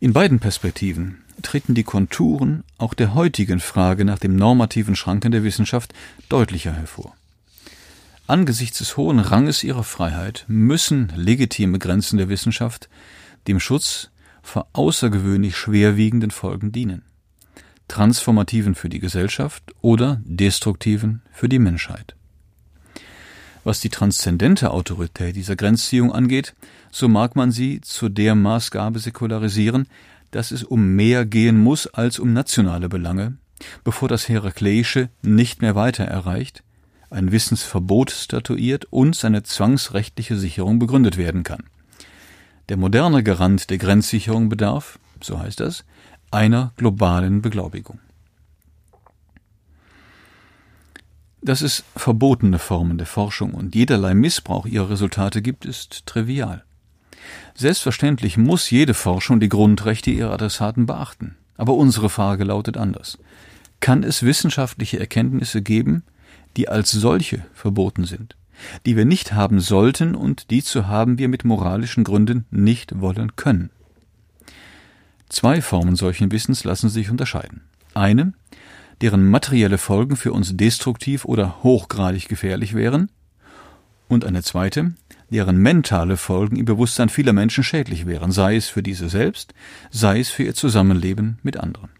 In 0.00 0.12
beiden 0.12 0.38
Perspektiven 0.38 1.18
treten 1.42 1.74
die 1.74 1.84
Konturen 1.84 2.64
auch 2.78 2.94
der 2.94 3.14
heutigen 3.14 3.60
Frage 3.60 4.04
nach 4.04 4.18
dem 4.18 4.36
normativen 4.36 4.96
Schranken 4.96 5.32
der 5.32 5.44
Wissenschaft 5.44 5.92
deutlicher 6.28 6.72
hervor. 6.72 7.14
Angesichts 8.26 8.78
des 8.78 8.96
hohen 8.96 9.18
Ranges 9.18 9.62
ihrer 9.64 9.84
Freiheit 9.84 10.46
müssen 10.48 11.12
legitime 11.14 11.78
Grenzen 11.78 12.16
der 12.16 12.30
Wissenschaft 12.30 12.88
dem 13.48 13.60
Schutz 13.60 14.10
vor 14.42 14.66
außergewöhnlich 14.72 15.56
schwerwiegenden 15.56 16.30
Folgen 16.30 16.72
dienen, 16.72 17.02
transformativen 17.86 18.74
für 18.74 18.88
die 18.88 18.98
Gesellschaft 18.98 19.62
oder 19.82 20.22
destruktiven 20.24 21.20
für 21.32 21.50
die 21.50 21.58
Menschheit. 21.58 22.16
Was 23.62 23.80
die 23.80 23.90
transzendente 23.90 24.70
Autorität 24.70 25.36
dieser 25.36 25.56
Grenzziehung 25.56 26.10
angeht, 26.10 26.54
so 26.90 27.08
mag 27.08 27.36
man 27.36 27.50
sie 27.50 27.82
zu 27.82 28.08
der 28.08 28.34
Maßgabe 28.34 29.00
säkularisieren, 29.00 29.86
dass 30.30 30.50
es 30.50 30.64
um 30.64 30.94
mehr 30.96 31.26
gehen 31.26 31.58
muss 31.58 31.86
als 31.86 32.18
um 32.18 32.32
nationale 32.32 32.88
Belange, 32.88 33.36
bevor 33.84 34.08
das 34.08 34.30
Herakleische 34.30 35.10
nicht 35.20 35.60
mehr 35.60 35.74
weiter 35.74 36.04
erreicht, 36.04 36.62
ein 37.14 37.32
Wissensverbot 37.32 38.10
statuiert 38.10 38.86
und 38.90 39.16
seine 39.16 39.42
zwangsrechtliche 39.42 40.36
Sicherung 40.36 40.78
begründet 40.78 41.16
werden 41.16 41.44
kann. 41.44 41.64
Der 42.68 42.76
moderne 42.76 43.22
Garant 43.22 43.70
der 43.70 43.78
Grenzsicherung 43.78 44.48
bedarf, 44.48 44.98
so 45.22 45.38
heißt 45.38 45.60
das, 45.60 45.84
einer 46.30 46.72
globalen 46.76 47.40
Beglaubigung. 47.42 48.00
Dass 51.40 51.60
es 51.60 51.84
verbotene 51.94 52.58
Formen 52.58 52.96
der 52.96 53.06
Forschung 53.06 53.52
und 53.52 53.74
jederlei 53.74 54.14
Missbrauch 54.14 54.64
ihrer 54.64 54.90
Resultate 54.90 55.42
gibt, 55.42 55.66
ist 55.66 56.06
trivial. 56.06 56.64
Selbstverständlich 57.54 58.36
muss 58.36 58.70
jede 58.70 58.94
Forschung 58.94 59.40
die 59.40 59.50
Grundrechte 59.50 60.10
ihrer 60.10 60.32
Adressaten 60.32 60.86
beachten. 60.86 61.36
Aber 61.56 61.74
unsere 61.74 62.08
Frage 62.08 62.44
lautet 62.44 62.76
anders. 62.76 63.18
Kann 63.80 64.02
es 64.02 64.22
wissenschaftliche 64.22 64.98
Erkenntnisse 64.98 65.60
geben, 65.62 66.02
die 66.56 66.68
als 66.68 66.90
solche 66.90 67.44
verboten 67.52 68.04
sind, 68.04 68.36
die 68.86 68.96
wir 68.96 69.04
nicht 69.04 69.32
haben 69.32 69.60
sollten 69.60 70.14
und 70.14 70.50
die 70.50 70.62
zu 70.62 70.86
haben 70.88 71.18
wir 71.18 71.28
mit 71.28 71.44
moralischen 71.44 72.04
Gründen 72.04 72.46
nicht 72.50 73.00
wollen 73.00 73.36
können? 73.36 73.70
Zwei 75.28 75.60
Formen 75.62 75.96
solchen 75.96 76.30
Wissens 76.30 76.64
lassen 76.64 76.88
sich 76.88 77.10
unterscheiden. 77.10 77.62
Eine, 77.94 78.34
deren 79.00 79.28
materielle 79.28 79.78
Folgen 79.78 80.16
für 80.16 80.32
uns 80.32 80.56
destruktiv 80.56 81.24
oder 81.24 81.62
hochgradig 81.62 82.28
gefährlich 82.28 82.74
wären, 82.74 83.10
und 84.08 84.24
eine 84.24 84.42
zweite, 84.42 84.92
deren 85.30 85.56
mentale 85.56 86.16
Folgen 86.16 86.56
im 86.56 86.64
Bewusstsein 86.64 87.08
vieler 87.08 87.32
Menschen 87.32 87.64
schädlich 87.64 88.06
wären, 88.06 88.32
sei 88.32 88.56
es 88.56 88.68
für 88.68 88.82
diese 88.82 89.08
selbst, 89.08 89.54
sei 89.90 90.20
es 90.20 90.28
für 90.28 90.44
ihr 90.44 90.54
Zusammenleben 90.54 91.38
mit 91.42 91.56
anderen. 91.56 91.90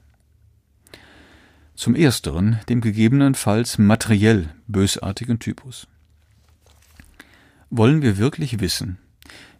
Zum 1.74 1.96
ersteren, 1.96 2.60
dem 2.68 2.80
gegebenenfalls 2.80 3.78
materiell 3.78 4.50
bösartigen 4.68 5.40
Typus. 5.40 5.88
Wollen 7.68 8.00
wir 8.00 8.16
wirklich 8.16 8.60
wissen, 8.60 8.98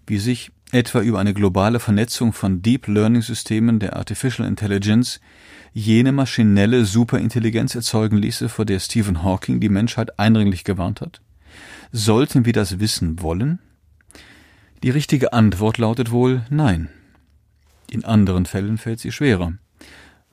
wie 0.06 0.18
sich 0.18 0.52
etwa 0.71 1.00
über 1.00 1.18
eine 1.18 1.35
globale 1.35 1.80
Vernetzung 1.80 2.33
von 2.33 2.62
Deep 2.62 2.87
Learning 2.87 3.23
Systemen 3.23 3.80
der 3.80 3.97
Artificial 3.97 4.47
Intelligence, 4.47 5.21
jene 5.73 6.12
maschinelle 6.12 6.85
Superintelligenz 6.85 7.75
erzeugen 7.75 8.18
ließe, 8.18 8.49
vor 8.49 8.64
der 8.64 8.78
Stephen 8.78 9.23
Hawking 9.23 9.61
die 9.61 9.68
Menschheit 9.68 10.18
eindringlich 10.18 10.62
gewarnt 10.62 11.00
hat? 11.00 11.21
Sollten 11.90 12.44
wir 12.44 12.52
das 12.52 12.78
wissen 12.78 13.23
wollen? 13.23 13.59
Die 14.83 14.90
richtige 14.90 15.33
Antwort 15.33 15.78
lautet 15.78 16.11
wohl 16.11 16.42
Nein. 16.50 16.90
In 17.90 18.04
anderen 18.04 18.47
Fällen 18.47 18.78
fällt 18.78 19.00
sie 19.00 19.12
schwerer. 19.12 19.54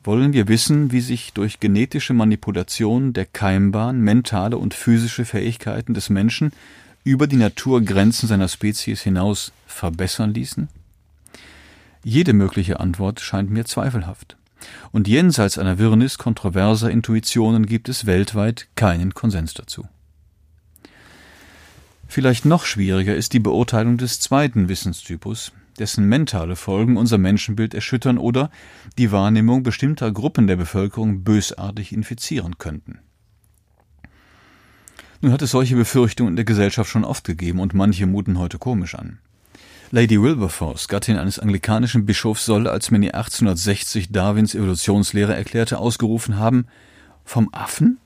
Wollen 0.03 0.33
wir 0.33 0.47
wissen, 0.47 0.91
wie 0.91 1.01
sich 1.01 1.31
durch 1.33 1.59
genetische 1.59 2.13
Manipulation 2.13 3.13
der 3.13 3.27
Keimbahn 3.27 4.01
mentale 4.01 4.57
und 4.57 4.73
physische 4.73 5.25
Fähigkeiten 5.25 5.93
des 5.93 6.09
Menschen 6.09 6.51
über 7.03 7.27
die 7.27 7.35
Naturgrenzen 7.35 8.27
seiner 8.27 8.47
Spezies 8.47 9.01
hinaus 9.01 9.51
verbessern 9.67 10.33
ließen? 10.33 10.69
Jede 12.03 12.33
mögliche 12.33 12.79
Antwort 12.79 13.19
scheint 13.19 13.51
mir 13.51 13.65
zweifelhaft. 13.65 14.37
Und 14.91 15.07
jenseits 15.07 15.59
einer 15.59 15.77
Wirrnis 15.77 16.17
kontroverser 16.17 16.89
Intuitionen 16.89 17.67
gibt 17.67 17.87
es 17.87 18.07
weltweit 18.07 18.67
keinen 18.75 19.13
Konsens 19.13 19.53
dazu. 19.53 19.87
Vielleicht 22.07 22.45
noch 22.45 22.65
schwieriger 22.65 23.15
ist 23.15 23.33
die 23.33 23.39
Beurteilung 23.39 23.97
des 23.97 24.19
zweiten 24.19 24.67
Wissenstypus, 24.67 25.51
dessen 25.81 26.05
mentale 26.05 26.55
Folgen 26.55 26.95
unser 26.95 27.17
Menschenbild 27.17 27.73
erschüttern 27.73 28.17
oder 28.17 28.49
die 28.97 29.11
Wahrnehmung 29.11 29.63
bestimmter 29.63 30.11
Gruppen 30.11 30.47
der 30.47 30.55
Bevölkerung 30.55 31.23
bösartig 31.23 31.91
infizieren 31.91 32.57
könnten. 32.57 32.99
Nun 35.21 35.33
hat 35.33 35.41
es 35.41 35.51
solche 35.51 35.75
Befürchtungen 35.75 36.31
in 36.31 36.35
der 36.35 36.45
Gesellschaft 36.45 36.89
schon 36.89 37.03
oft 37.03 37.25
gegeben 37.25 37.59
und 37.59 37.73
manche 37.73 38.05
muten 38.07 38.39
heute 38.39 38.57
komisch 38.57 38.95
an. 38.95 39.19
Lady 39.91 40.21
Wilberforce, 40.21 40.87
Gattin 40.87 41.17
eines 41.17 41.37
anglikanischen 41.37 42.05
Bischofs, 42.05 42.45
soll, 42.45 42.67
als 42.67 42.91
man 42.91 43.03
ihr 43.03 43.13
1860 43.13 44.11
Darwins 44.11 44.55
Evolutionslehre 44.55 45.35
erklärte, 45.35 45.79
ausgerufen 45.79 46.37
haben, 46.37 46.67
vom 47.25 47.49
Affen? 47.51 47.99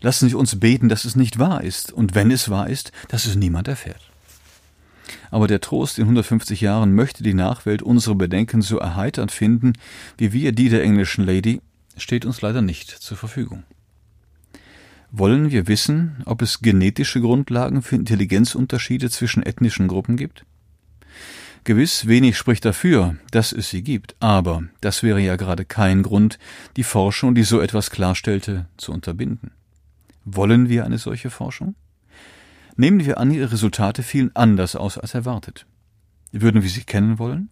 Lassen 0.00 0.28
Sie 0.28 0.34
uns 0.34 0.58
beten, 0.58 0.88
dass 0.88 1.04
es 1.04 1.16
nicht 1.16 1.38
wahr 1.38 1.62
ist, 1.62 1.92
und 1.92 2.14
wenn 2.14 2.30
es 2.30 2.48
wahr 2.48 2.70
ist, 2.70 2.92
dass 3.08 3.26
es 3.26 3.36
niemand 3.36 3.68
erfährt. 3.68 4.10
Aber 5.30 5.46
der 5.46 5.60
Trost 5.60 5.98
in 5.98 6.04
150 6.04 6.60
Jahren 6.60 6.94
möchte 6.94 7.22
die 7.22 7.34
Nachwelt 7.34 7.82
unsere 7.82 8.14
Bedenken 8.14 8.62
so 8.62 8.78
erheiternd 8.78 9.32
finden, 9.32 9.72
wie 10.16 10.32
wir 10.32 10.52
die 10.52 10.68
der 10.68 10.82
englischen 10.82 11.24
Lady, 11.24 11.60
steht 11.96 12.24
uns 12.24 12.40
leider 12.42 12.62
nicht 12.62 12.90
zur 12.90 13.16
Verfügung. 13.16 13.64
Wollen 15.10 15.50
wir 15.50 15.68
wissen, 15.68 16.22
ob 16.26 16.42
es 16.42 16.60
genetische 16.60 17.20
Grundlagen 17.20 17.82
für 17.82 17.96
Intelligenzunterschiede 17.96 19.08
zwischen 19.08 19.42
ethnischen 19.42 19.88
Gruppen 19.88 20.16
gibt? 20.16 20.44
Gewiss, 21.64 22.06
wenig 22.06 22.36
spricht 22.36 22.64
dafür, 22.64 23.16
dass 23.30 23.52
es 23.52 23.70
sie 23.70 23.82
gibt, 23.82 24.16
aber 24.20 24.62
das 24.80 25.02
wäre 25.02 25.20
ja 25.20 25.36
gerade 25.36 25.64
kein 25.64 26.02
Grund, 26.02 26.38
die 26.76 26.84
Forschung, 26.84 27.34
die 27.34 27.42
so 27.42 27.60
etwas 27.60 27.90
klarstellte, 27.90 28.66
zu 28.76 28.92
unterbinden. 28.92 29.50
Wollen 30.24 30.68
wir 30.68 30.84
eine 30.84 30.98
solche 30.98 31.30
Forschung? 31.30 31.74
Nehmen 32.80 33.04
wir 33.04 33.18
an, 33.18 33.32
ihre 33.32 33.50
Resultate 33.50 34.04
fielen 34.04 34.30
anders 34.34 34.76
aus 34.76 34.98
als 34.98 35.12
erwartet. 35.12 35.66
Würden 36.30 36.62
wir 36.62 36.70
sie 36.70 36.84
kennen 36.84 37.18
wollen? 37.18 37.50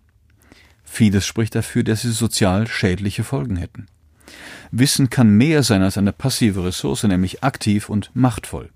Vieles 0.84 1.26
spricht 1.26 1.56
dafür, 1.56 1.82
dass 1.82 2.02
sie 2.02 2.12
sozial 2.12 2.68
schädliche 2.68 3.24
Folgen 3.24 3.56
hätten. 3.56 3.86
Wissen 4.70 5.10
kann 5.10 5.30
mehr 5.30 5.64
sein 5.64 5.82
als 5.82 5.98
eine 5.98 6.12
passive 6.12 6.64
Ressource, 6.64 7.02
nämlich 7.02 7.42
aktiv 7.42 7.88
und 7.88 8.12
machtvoll. 8.14 8.70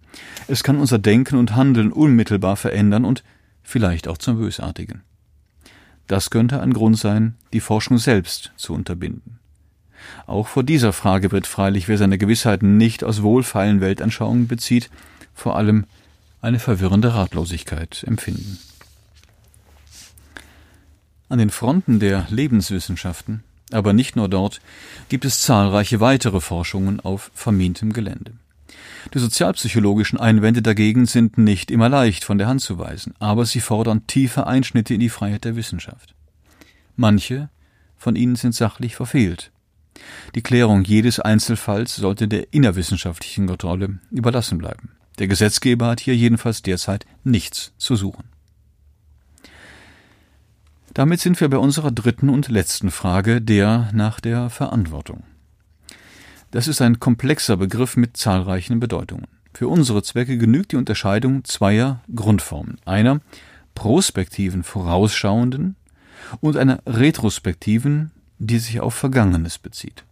Es 0.49 0.65
kann 0.65 0.79
unser 0.79 0.99
Denken 0.99 1.37
und 1.37 1.55
Handeln 1.55 1.93
unmittelbar 1.93 2.57
verändern 2.57 3.05
und 3.05 3.23
vielleicht 3.63 4.09
auch 4.09 4.19
zum 4.19 4.37
Bösartigen. 4.37 5.03
Das 6.09 6.31
könnte 6.31 6.61
ein 6.61 6.73
Grund 6.73 6.99
sein, 6.99 7.37
die 7.53 7.61
Forschung 7.61 7.99
selbst 7.99 8.51
zu 8.57 8.75
unterbinden. 8.75 9.39
Auch 10.27 10.49
vor 10.49 10.65
dieser 10.65 10.93
Frage 10.93 11.31
wird 11.31 11.47
freilich, 11.47 11.87
wer 11.87 11.97
seine 11.97 12.19
Gewissheiten 12.19 12.77
nicht 12.77 13.05
aus 13.05 13.23
wohlfeilen 13.23 13.81
Weltanschauungen 13.81 14.49
bezieht, 14.49 14.91
vor 15.33 15.57
allem 15.57 15.87
eine 16.41 16.59
verwirrende 16.59 17.15
Ratlosigkeit 17.15 18.05
empfinden. 18.07 18.59
An 21.29 21.39
den 21.39 21.51
Fronten 21.51 22.01
der 22.01 22.27
Lebenswissenschaften, 22.31 23.45
aber 23.71 23.93
nicht 23.93 24.17
nur 24.17 24.29
dort, 24.29 24.61
gibt 25.09 25.25
es 25.25 25.43
zahlreiche 25.43 26.01
weitere 26.01 26.41
Forschungen 26.41 27.01
auf 27.01 27.31
vermintem 27.35 27.93
Gelände. 27.93 28.33
Die 29.15 29.19
sozialpsychologischen 29.19 30.19
Einwände 30.19 30.63
dagegen 30.63 31.07
sind 31.07 31.39
nicht 31.39 31.71
immer 31.71 31.89
leicht 31.89 32.25
von 32.25 32.39
der 32.39 32.49
Hand 32.49 32.61
zu 32.61 32.79
weisen, 32.79 33.15
aber 33.19 33.47
sie 33.47 33.61
fordern 33.61 34.07
tiefe 34.07 34.47
Einschnitte 34.47 34.95
in 34.95 35.01
die 35.01 35.09
Freiheit 35.09 35.45
der 35.45 35.57
Wissenschaft. 35.57 36.15
Manche 36.97 37.49
von 37.97 38.17
ihnen 38.17 38.37
sind 38.37 38.55
sachlich 38.55 38.97
verfehlt. 38.97 39.53
Die 40.35 40.43
Klärung 40.43 40.85
jedes 40.85 41.21
Einzelfalls 41.21 41.97
sollte 41.97 42.29
der 42.29 42.53
innerwissenschaftlichen 42.53 43.47
Kontrolle 43.47 43.99
überlassen 44.11 44.59
bleiben. 44.59 44.91
Der 45.21 45.29
Gesetzgeber 45.29 45.89
hat 45.89 46.01
hier 46.01 46.17
jedenfalls 46.17 46.63
derzeit 46.63 47.05
nichts 47.25 47.73
zu 47.77 47.95
suchen. 47.95 48.25
Damit 50.95 51.21
sind 51.21 51.39
wir 51.41 51.51
bei 51.51 51.59
unserer 51.59 51.93
dritten 51.93 52.31
und 52.31 52.49
letzten 52.49 52.91
Frage, 52.91 53.43
der 53.43 53.91
nach 53.93 54.19
der 54.21 54.49
Verantwortung. 54.49 55.23
Das 56.51 56.67
ist 56.67 56.81
ein 56.81 57.01
komplexer 57.01 57.59
Begriff 57.59 57.99
mit 57.99 58.17
zahlreichen 58.17 58.81
Bedeutungen. 58.81 59.27
Für 59.53 59.69
unsere 59.69 60.03
Zwecke 60.03 60.39
genügt 60.39 60.73
die 60.73 60.77
Unterscheidung 60.77 61.45
zweier 61.45 62.01
Grundformen, 62.15 62.79
einer 62.87 63.21
prospektiven, 63.75 64.63
vorausschauenden 64.63 65.77
und 66.41 66.57
einer 66.57 66.81
retrospektiven, 66.87 68.11
die 68.39 68.59
sich 68.59 68.81
auf 68.81 68.95
Vergangenes 68.95 69.59
bezieht. 69.59 70.05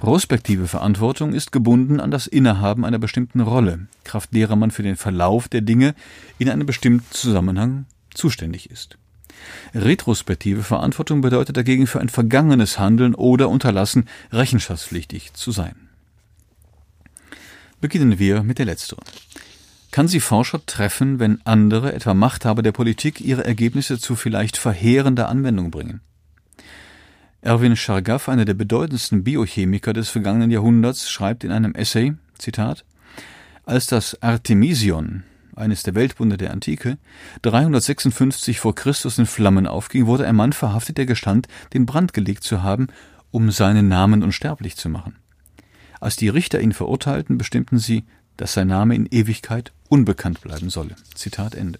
Prospektive 0.00 0.66
Verantwortung 0.66 1.34
ist 1.34 1.52
gebunden 1.52 2.00
an 2.00 2.10
das 2.10 2.26
Innehaben 2.26 2.86
einer 2.86 2.98
bestimmten 2.98 3.40
Rolle, 3.40 3.86
kraft 4.02 4.34
derer 4.34 4.56
man 4.56 4.70
für 4.70 4.82
den 4.82 4.96
Verlauf 4.96 5.46
der 5.46 5.60
Dinge 5.60 5.94
in 6.38 6.48
einem 6.48 6.64
bestimmten 6.64 7.04
Zusammenhang 7.10 7.84
zuständig 8.14 8.70
ist. 8.70 8.96
Retrospektive 9.74 10.62
Verantwortung 10.62 11.20
bedeutet 11.20 11.58
dagegen 11.58 11.86
für 11.86 12.00
ein 12.00 12.08
vergangenes 12.08 12.78
Handeln 12.78 13.14
oder 13.14 13.50
Unterlassen 13.50 14.08
rechenschaftspflichtig 14.32 15.34
zu 15.34 15.50
sein. 15.50 15.74
Beginnen 17.82 18.18
wir 18.18 18.42
mit 18.42 18.58
der 18.58 18.64
letzteren. 18.64 19.04
Kann 19.90 20.08
sie 20.08 20.20
Forscher 20.20 20.64
treffen, 20.64 21.18
wenn 21.18 21.44
andere, 21.44 21.92
etwa 21.92 22.14
Machthaber 22.14 22.62
der 22.62 22.72
Politik, 22.72 23.20
ihre 23.20 23.44
Ergebnisse 23.44 23.98
zu 23.98 24.16
vielleicht 24.16 24.56
verheerender 24.56 25.28
Anwendung 25.28 25.70
bringen? 25.70 26.00
Erwin 27.42 27.74
Chargaff, 27.74 28.28
einer 28.28 28.44
der 28.44 28.54
bedeutendsten 28.54 29.24
Biochemiker 29.24 29.94
des 29.94 30.10
vergangenen 30.10 30.50
Jahrhunderts, 30.50 31.10
schreibt 31.10 31.42
in 31.42 31.52
einem 31.52 31.74
Essay, 31.74 32.12
Zitat, 32.36 32.84
als 33.64 33.86
das 33.86 34.22
Artemision, 34.22 35.22
eines 35.56 35.82
der 35.82 35.94
Weltwunder 35.94 36.36
der 36.36 36.50
Antike, 36.50 36.98
356 37.42 38.60
vor 38.60 38.74
Christus 38.74 39.18
in 39.18 39.24
Flammen 39.24 39.66
aufging, 39.66 40.06
wurde 40.06 40.26
ein 40.26 40.36
Mann 40.36 40.52
verhaftet, 40.52 40.98
der 40.98 41.06
gestand, 41.06 41.48
den 41.72 41.86
Brand 41.86 42.12
gelegt 42.12 42.44
zu 42.44 42.62
haben, 42.62 42.88
um 43.30 43.50
seinen 43.50 43.88
Namen 43.88 44.22
unsterblich 44.22 44.76
zu 44.76 44.90
machen. 44.90 45.16
Als 45.98 46.16
die 46.16 46.28
Richter 46.28 46.60
ihn 46.60 46.72
verurteilten, 46.72 47.38
bestimmten 47.38 47.78
sie, 47.78 48.04
dass 48.36 48.52
sein 48.52 48.68
Name 48.68 48.94
in 48.94 49.06
Ewigkeit 49.06 49.72
unbekannt 49.88 50.42
bleiben 50.42 50.68
solle. 50.68 50.96
Zitat 51.14 51.54
Ende. 51.54 51.78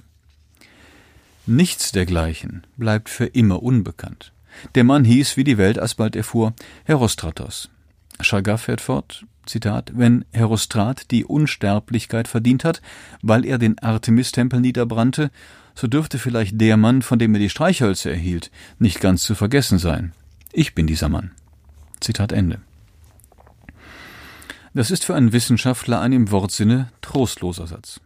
Nichts 1.46 1.92
dergleichen 1.92 2.66
bleibt 2.76 3.08
für 3.08 3.26
immer 3.26 3.62
unbekannt. 3.62 4.32
Der 4.74 4.84
Mann 4.84 5.04
hieß, 5.04 5.36
wie 5.36 5.44
die 5.44 5.58
Welt 5.58 5.78
alsbald 5.78 6.16
erfuhr, 6.16 6.54
Herostratos. 6.84 7.70
Chagaf 8.20 8.62
fährt 8.62 8.80
fort, 8.80 9.24
Zitat, 9.46 9.92
wenn 9.94 10.24
Herostrat 10.32 11.10
die 11.10 11.24
Unsterblichkeit 11.24 12.28
verdient 12.28 12.64
hat, 12.64 12.82
weil 13.22 13.44
er 13.44 13.58
den 13.58 13.78
Artemis-Tempel 13.78 14.60
niederbrannte, 14.60 15.30
so 15.74 15.86
dürfte 15.86 16.18
vielleicht 16.18 16.60
der 16.60 16.76
Mann, 16.76 17.02
von 17.02 17.18
dem 17.18 17.34
er 17.34 17.40
die 17.40 17.50
Streichhölzer 17.50 18.10
erhielt, 18.10 18.50
nicht 18.78 19.00
ganz 19.00 19.22
zu 19.22 19.34
vergessen 19.34 19.78
sein. 19.78 20.12
Ich 20.52 20.74
bin 20.74 20.86
dieser 20.86 21.08
Mann. 21.08 21.30
Zitat 22.00 22.32
Ende. 22.32 22.60
Das 24.74 24.90
ist 24.90 25.04
für 25.04 25.14
einen 25.14 25.32
Wissenschaftler 25.32 26.00
ein 26.00 26.12
im 26.12 26.30
Wortsinne 26.30 26.92
trostloser 27.00 27.66
Satz. 27.66 28.00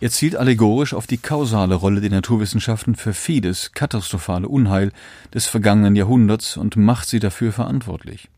Er 0.00 0.10
zielt 0.10 0.36
allegorisch 0.36 0.94
auf 0.94 1.06
die 1.06 1.18
kausale 1.18 1.74
Rolle 1.74 2.00
der 2.00 2.10
Naturwissenschaften 2.10 2.94
für 2.94 3.14
vieles 3.14 3.72
katastrophale 3.72 4.48
Unheil 4.48 4.92
des 5.32 5.46
vergangenen 5.46 5.96
Jahrhunderts 5.96 6.56
und 6.56 6.76
macht 6.76 7.08
sie 7.08 7.20
dafür 7.20 7.52
verantwortlich. 7.52 8.28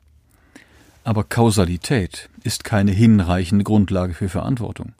Aber 1.05 1.25
Kausalität 1.25 2.29
ist 2.43 2.65
keine 2.65 2.93
hinreichende 2.93 3.65
Grundlage 3.65 4.15
für 4.15 4.29
Verantwortung. 4.29 4.93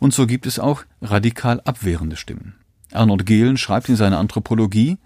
Und 0.00 0.12
so 0.12 0.26
gibt 0.26 0.46
es 0.46 0.58
auch 0.58 0.84
radikal 1.00 1.60
abwehrende 1.60 2.16
Stimmen. 2.16 2.54
Arnold 2.92 3.26
Gehlen 3.26 3.56
schreibt 3.56 3.88
in 3.88 3.96
seiner 3.96 4.18
Anthropologie, 4.18 4.98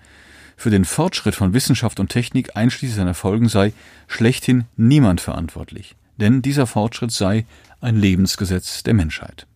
für 0.56 0.70
den 0.70 0.84
Fortschritt 0.84 1.34
von 1.34 1.52
Wissenschaft 1.52 2.00
und 2.00 2.08
Technik 2.08 2.56
einschließlich 2.56 2.96
seiner 2.96 3.14
Folgen 3.14 3.48
sei 3.48 3.74
schlechthin 4.08 4.64
niemand 4.76 5.20
verantwortlich, 5.20 5.96
denn 6.16 6.40
dieser 6.40 6.66
Fortschritt 6.66 7.12
sei 7.12 7.44
ein 7.80 7.96
Lebensgesetz 7.96 8.82
der 8.82 8.94
Menschheit. 8.94 9.46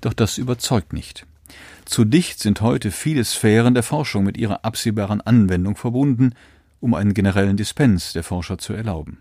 Doch 0.00 0.12
das 0.12 0.38
überzeugt 0.38 0.92
nicht. 0.92 1.26
Zu 1.84 2.04
dicht 2.04 2.38
sind 2.38 2.60
heute 2.60 2.90
viele 2.90 3.24
Sphären 3.24 3.74
der 3.74 3.82
Forschung 3.82 4.24
mit 4.24 4.36
ihrer 4.36 4.64
absehbaren 4.64 5.20
Anwendung 5.20 5.76
verbunden, 5.76 6.34
um 6.80 6.94
einen 6.94 7.14
generellen 7.14 7.56
Dispens 7.56 8.12
der 8.12 8.22
Forscher 8.22 8.58
zu 8.58 8.74
erlauben. 8.74 9.18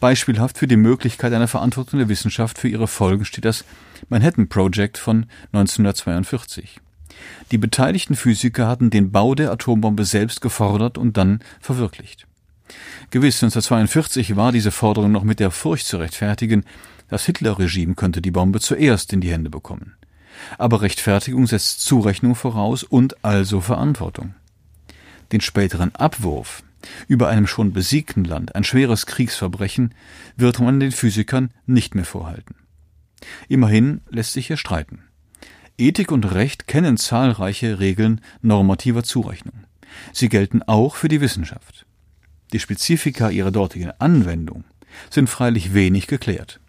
Beispielhaft 0.00 0.58
für 0.58 0.66
die 0.66 0.76
Möglichkeit 0.76 1.32
einer 1.32 1.46
Verantwortung 1.46 2.00
der 2.00 2.08
Wissenschaft 2.08 2.58
für 2.58 2.66
ihre 2.66 2.88
Folgen 2.88 3.24
steht 3.24 3.44
das 3.44 3.64
Manhattan 4.08 4.48
Project 4.48 4.98
von 4.98 5.26
1942. 5.52 6.80
Die 7.52 7.58
beteiligten 7.58 8.16
Physiker 8.16 8.66
hatten 8.66 8.90
den 8.90 9.12
Bau 9.12 9.36
der 9.36 9.52
Atombombe 9.52 10.04
selbst 10.04 10.40
gefordert 10.40 10.98
und 10.98 11.16
dann 11.16 11.38
verwirklicht. 11.60 12.26
Gewiss, 13.10 13.36
1942 13.36 14.34
war 14.34 14.50
diese 14.50 14.72
Forderung 14.72 15.12
noch 15.12 15.22
mit 15.22 15.38
der 15.38 15.52
Furcht 15.52 15.86
zu 15.86 15.98
rechtfertigen, 15.98 16.64
das 17.12 17.26
Hitler-Regime 17.26 17.94
könnte 17.94 18.22
die 18.22 18.30
Bombe 18.30 18.58
zuerst 18.58 19.12
in 19.12 19.20
die 19.20 19.30
Hände 19.30 19.50
bekommen. 19.50 19.96
Aber 20.56 20.80
Rechtfertigung 20.80 21.46
setzt 21.46 21.82
Zurechnung 21.82 22.34
voraus 22.34 22.84
und 22.84 23.22
also 23.22 23.60
Verantwortung. 23.60 24.34
Den 25.30 25.42
späteren 25.42 25.94
Abwurf 25.94 26.62
über 27.08 27.28
einem 27.28 27.46
schon 27.46 27.74
besiegten 27.74 28.24
Land, 28.24 28.54
ein 28.54 28.64
schweres 28.64 29.04
Kriegsverbrechen, 29.04 29.94
wird 30.38 30.58
man 30.58 30.80
den 30.80 30.90
Physikern 30.90 31.50
nicht 31.66 31.94
mehr 31.94 32.06
vorhalten. 32.06 32.54
Immerhin 33.46 34.00
lässt 34.08 34.32
sich 34.32 34.46
hier 34.46 34.56
streiten. 34.56 35.02
Ethik 35.76 36.12
und 36.12 36.32
Recht 36.32 36.66
kennen 36.66 36.96
zahlreiche 36.96 37.78
Regeln 37.78 38.22
normativer 38.40 39.04
Zurechnung. 39.04 39.64
Sie 40.14 40.30
gelten 40.30 40.62
auch 40.62 40.96
für 40.96 41.08
die 41.08 41.20
Wissenschaft. 41.20 41.84
Die 42.54 42.58
Spezifika 42.58 43.28
ihrer 43.28 43.50
dortigen 43.50 43.92
Anwendung 43.98 44.64
sind 45.10 45.28
freilich 45.28 45.74
wenig 45.74 46.06
geklärt. 46.06 46.61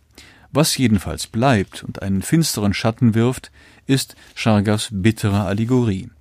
Was 0.53 0.77
jedenfalls 0.77 1.25
bleibt 1.25 1.83
und 1.83 2.03
einen 2.03 2.21
finsteren 2.21 2.75
Schatten 2.75 3.15
wirft, 3.15 3.51
ist 3.87 4.15
Chargas 4.35 4.89
bittere 4.91 5.43
Allegorie. 5.45 6.11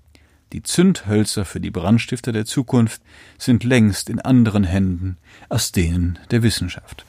Die 0.55 0.63
Zündhölzer 0.63 1.45
für 1.45 1.61
die 1.61 1.71
Brandstifter 1.71 2.33
der 2.33 2.47
Zukunft 2.47 3.03
sind 3.39 3.63
längst 3.63 4.09
in 4.09 4.21
anderen 4.21 4.65
Händen 4.65 5.19
als 5.51 5.71
denen 5.71 6.19
der 6.31 6.43
Wissenschaft. 6.43 7.05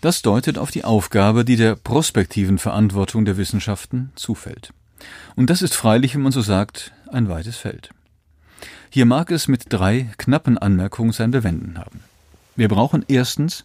Das 0.00 0.22
deutet 0.22 0.56
auf 0.56 0.70
die 0.70 0.84
Aufgabe, 0.84 1.44
die 1.44 1.56
der 1.56 1.76
prospektiven 1.76 2.56
Verantwortung 2.56 3.26
der 3.26 3.36
Wissenschaften 3.36 4.10
zufällt. 4.14 4.72
Und 5.36 5.50
das 5.50 5.60
ist 5.60 5.74
freilich, 5.74 6.14
wenn 6.14 6.22
man 6.22 6.32
so 6.32 6.40
sagt, 6.40 6.92
ein 7.12 7.28
weites 7.28 7.58
Feld. 7.58 7.90
Hier 8.88 9.04
mag 9.04 9.30
es 9.30 9.48
mit 9.48 9.64
drei 9.68 10.10
knappen 10.16 10.56
Anmerkungen 10.56 11.12
sein 11.12 11.30
Bewenden 11.30 11.78
haben. 11.78 12.00
Wir 12.56 12.68
brauchen 12.68 13.04
erstens 13.08 13.64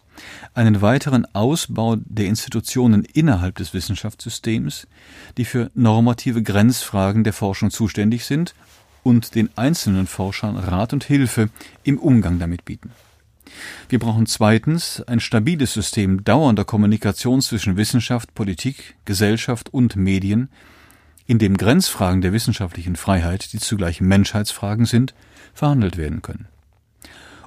einen 0.54 0.80
weiteren 0.80 1.26
Ausbau 1.34 1.96
der 1.96 2.26
Institutionen 2.26 3.04
innerhalb 3.04 3.56
des 3.56 3.74
Wissenschaftssystems, 3.74 4.86
die 5.36 5.44
für 5.44 5.70
normative 5.74 6.42
Grenzfragen 6.42 7.24
der 7.24 7.32
Forschung 7.32 7.70
zuständig 7.70 8.24
sind 8.24 8.54
und 9.02 9.34
den 9.34 9.50
einzelnen 9.56 10.06
Forschern 10.06 10.56
Rat 10.56 10.92
und 10.92 11.04
Hilfe 11.04 11.50
im 11.84 11.98
Umgang 11.98 12.38
damit 12.38 12.64
bieten. 12.64 12.90
Wir 13.88 13.98
brauchen 13.98 14.26
zweitens 14.26 15.02
ein 15.02 15.20
stabiles 15.20 15.72
System 15.72 16.24
dauernder 16.24 16.64
Kommunikation 16.64 17.40
zwischen 17.40 17.76
Wissenschaft, 17.76 18.34
Politik, 18.34 18.96
Gesellschaft 19.04 19.72
und 19.72 19.96
Medien, 19.96 20.48
in 21.26 21.38
dem 21.38 21.56
Grenzfragen 21.56 22.20
der 22.20 22.32
wissenschaftlichen 22.32 22.96
Freiheit, 22.96 23.52
die 23.52 23.58
zugleich 23.58 24.00
Menschheitsfragen 24.00 24.86
sind, 24.86 25.14
verhandelt 25.54 25.96
werden 25.96 26.22
können. 26.22 26.46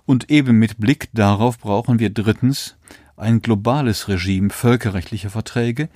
Und 0.09 0.31
eben 0.31 0.57
mit 0.57 0.79
Blick 0.79 1.09
darauf 1.13 1.59
brauchen 1.59 1.99
wir 1.99 2.09
drittens 2.09 2.77
ein 3.15 3.43
globales 3.43 4.07
Regime 4.07 4.49
völkerrechtlicher 4.49 5.29
Verträge, 5.29 5.87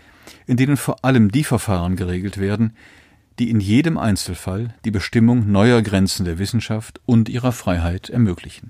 in 0.45 0.55
denen 0.55 0.77
vor 0.77 1.03
allem 1.03 1.31
die 1.31 1.43
Verfahren 1.43 1.95
geregelt 1.95 2.37
werden, 2.37 2.77
die 3.39 3.49
in 3.49 3.59
jedem 3.59 3.97
Einzelfall 3.97 4.75
die 4.85 4.91
Bestimmung 4.91 5.51
neuer 5.51 5.81
Grenzen 5.81 6.25
der 6.25 6.37
Wissenschaft 6.37 7.01
und 7.07 7.27
ihrer 7.27 7.51
Freiheit 7.51 8.11
ermöglichen. 8.11 8.69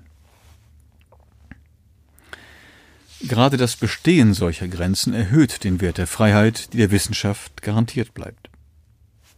Gerade 3.20 3.58
das 3.58 3.76
Bestehen 3.76 4.32
solcher 4.32 4.68
Grenzen 4.68 5.12
erhöht 5.12 5.62
den 5.62 5.82
Wert 5.82 5.98
der 5.98 6.06
Freiheit, 6.06 6.72
die 6.72 6.78
der 6.78 6.90
Wissenschaft 6.90 7.60
garantiert 7.60 8.14
bleibt. 8.14 8.48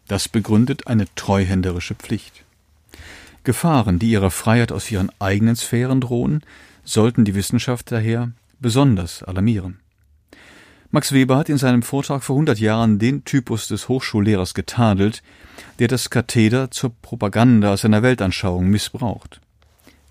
Das 0.07 0.29
begründet 0.29 0.87
eine 0.87 1.13
treuhänderische 1.17 1.97
Pflicht. 1.97 2.46
Gefahren, 3.47 3.99
die 3.99 4.11
ihrer 4.11 4.31
Freiheit 4.31 4.73
aus 4.73 4.91
ihren 4.91 5.11
eigenen 5.19 5.57
Sphären 5.57 6.03
drohen, 6.03 6.43
sollten 6.85 7.25
die 7.25 7.35
Wissenschaft 7.35 7.91
daher 7.91 8.33
besonders 8.61 9.23
alarmieren. 9.23 9.79
Max 10.91 11.13
Weber 11.13 11.37
hat 11.37 11.49
in 11.49 11.57
seinem 11.57 11.83
Vortrag 11.83 12.23
vor 12.23 12.37
100 12.37 12.59
Jahren 12.59 12.99
den 12.99 13.25
Typus 13.25 13.69
des 13.69 13.89
Hochschullehrers 13.89 14.55
getadelt, 14.55 15.23
der 15.79 15.89
das 15.89 16.11
Katheder 16.11 16.71
zur 16.71 16.91
Propaganda 17.03 17.77
seiner 17.77 18.03
Weltanschauung 18.03 18.69
missbraucht. 18.69 19.41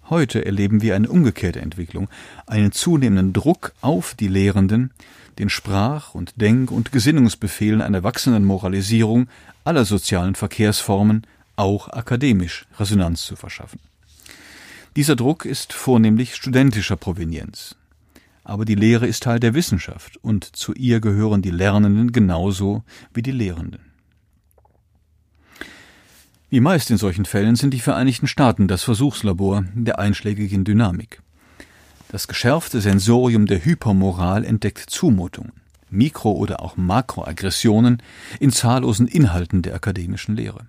Heute 0.10 0.46
erleben 0.46 0.82
wir 0.82 0.96
eine 0.96 1.10
umgekehrte 1.10 1.60
Entwicklung, 1.60 2.08
einen 2.48 2.72
zunehmenden 2.72 3.34
Druck 3.34 3.74
auf 3.82 4.16
die 4.16 4.28
Lehrenden, 4.28 4.92
den 5.40 5.50
Sprach- 5.50 6.14
und 6.16 6.40
Denk- 6.40 6.72
und 6.72 6.92
Gesinnungsbefehlen 6.92 7.82
einer 7.82 8.04
wachsenden 8.04 8.46
Moralisierung 8.46 9.28
aller 9.66 9.84
sozialen 9.84 10.36
Verkehrsformen 10.36 11.26
auch 11.56 11.90
akademisch 11.90 12.66
Resonanz 12.80 13.26
zu 13.26 13.36
verschaffen. 13.36 13.80
Dieser 14.96 15.16
Druck 15.16 15.46
ist 15.46 15.74
vornehmlich 15.74 16.36
studentischer 16.36 16.96
Provenienz. 16.96 17.76
Aber 18.46 18.64
die 18.64 18.76
Lehre 18.76 19.08
ist 19.08 19.24
Teil 19.24 19.40
der 19.40 19.54
Wissenschaft 19.54 20.18
und 20.18 20.56
zu 20.56 20.74
ihr 20.74 21.02
gehören 21.02 21.42
die 21.42 21.52
Lernenden 21.52 22.12
genauso 22.12 22.84
wie 23.14 23.24
die 23.24 23.32
Lehrenden. 23.32 23.82
Wie 26.50 26.60
meist 26.60 26.92
in 26.92 26.98
solchen 26.98 27.26
Fällen 27.26 27.56
sind 27.56 27.74
die 27.74 27.80
Vereinigten 27.80 28.28
Staaten 28.28 28.68
das 28.68 28.84
Versuchslabor 28.84 29.66
der 29.74 30.00
einschlägigen 30.00 30.64
Dynamik. 30.64 31.22
Das 32.10 32.28
geschärfte 32.28 32.80
Sensorium 32.82 33.48
der 33.48 33.66
Hypermoral 33.66 34.46
entdeckt 34.46 34.90
Zumutungen, 34.90 35.54
Mikro- 35.90 36.38
oder 36.38 36.62
auch 36.62 36.78
Makroaggressionen 36.78 38.02
in 38.40 38.52
zahllosen 38.52 39.08
Inhalten 39.08 39.64
der 39.64 39.74
akademischen 39.74 40.36
Lehre. 40.36 40.68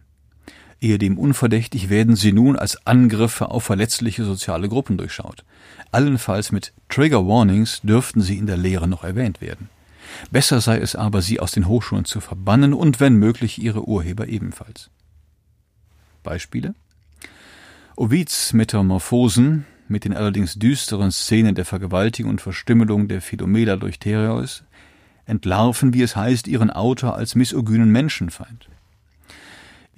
Ehedem 0.87 1.19
unverdächtig 1.19 1.89
werden 1.89 2.15
sie 2.15 2.31
nun 2.31 2.55
als 2.55 2.87
Angriffe 2.87 3.51
auf 3.51 3.65
verletzliche 3.65 4.25
soziale 4.25 4.69
Gruppen 4.69 4.97
durchschaut. 4.97 5.45
Allenfalls 5.91 6.53
mit 6.53 6.73
Trigger 6.89 7.27
Warnings 7.27 7.81
dürften 7.83 8.21
sie 8.21 8.39
in 8.39 8.47
der 8.47 8.57
Lehre 8.57 8.87
noch 8.87 9.03
erwähnt 9.03 9.41
werden. 9.41 9.69
Besser 10.31 10.61
sei 10.61 10.79
es 10.79 10.95
aber, 10.95 11.23
sie 11.23 11.41
aus 11.41 11.51
den 11.51 11.67
Hochschulen 11.67 12.05
zu 12.05 12.21
verbannen 12.21 12.73
und 12.73 13.01
wenn 13.01 13.17
möglich 13.17 13.61
ihre 13.61 13.89
Urheber 13.89 14.29
ebenfalls. 14.29 14.91
Beispiele? 16.23 16.77
Ovids 17.97 18.53
Metamorphosen 18.53 19.67
mit 19.89 20.05
den 20.05 20.15
allerdings 20.15 20.55
düsteren 20.55 21.11
Szenen 21.11 21.57
der 21.57 21.65
Vergewaltigung 21.65 22.31
und 22.31 22.41
Verstümmelung 22.41 23.09
der 23.09 23.21
Philomela 23.23 23.75
durch 23.75 23.99
Tereus 23.99 24.63
entlarven, 25.25 25.95
wie 25.95 26.03
es 26.03 26.15
heißt, 26.15 26.47
ihren 26.47 26.71
Autor 26.71 27.17
als 27.17 27.35
misogynen 27.35 27.91
Menschenfeind. 27.91 28.69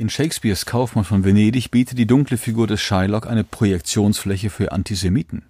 In 0.00 0.08
Shakespeares 0.08 0.64
Kaufmann 0.64 1.04
von 1.04 1.24
Venedig 1.24 1.72
bietet 1.72 1.98
die 1.98 2.06
dunkle 2.06 2.36
Figur 2.36 2.68
des 2.68 2.80
Shylock 2.80 3.26
eine 3.26 3.42
Projektionsfläche 3.42 4.48
für 4.48 4.70
Antisemiten. 4.70 5.42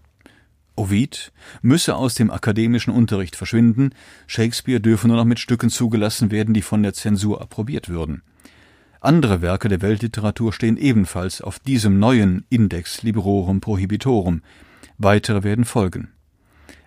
Ovid 0.75 1.33
müsse 1.61 1.95
aus 1.95 2.15
dem 2.15 2.31
akademischen 2.31 2.91
Unterricht 2.91 3.37
verschwinden, 3.37 3.91
Shakespeare 4.27 4.81
dürfe 4.81 5.07
nur 5.07 5.19
noch 5.19 5.27
mit 5.27 5.39
Stücken 5.39 5.69
zugelassen 5.69 6.31
werden, 6.31 6.55
die 6.55 6.63
von 6.63 6.83
der 6.83 6.95
Zensur 6.95 7.43
approbiert 7.43 7.91
würden. 7.91 8.23
Andere 9.03 9.43
Werke 9.43 9.69
der 9.69 9.83
Weltliteratur 9.83 10.55
stehen 10.55 10.79
ebenfalls 10.79 11.43
auf 11.43 11.59
diesem 11.59 11.99
neuen 11.99 12.47
Index 12.49 13.03
Librorum 13.03 13.61
Prohibitorum. 13.61 14.41
Weitere 14.97 15.43
werden 15.43 15.67
folgen. 15.67 16.09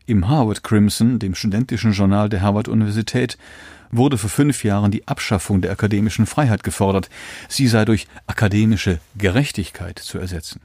Im 0.05 0.27
Harvard 0.27 0.63
Crimson, 0.63 1.19
dem 1.19 1.35
studentischen 1.35 1.93
Journal 1.93 2.29
der 2.29 2.41
Harvard-Universität, 2.41 3.37
wurde 3.91 4.17
vor 4.17 4.29
fünf 4.29 4.63
Jahren 4.63 4.91
die 4.91 5.07
Abschaffung 5.07 5.61
der 5.61 5.71
akademischen 5.71 6.25
Freiheit 6.25 6.63
gefordert. 6.63 7.09
Sie 7.49 7.67
sei 7.67 7.85
durch 7.85 8.07
akademische 8.25 8.99
Gerechtigkeit 9.17 9.99
zu 9.99 10.17
ersetzen. 10.17 10.61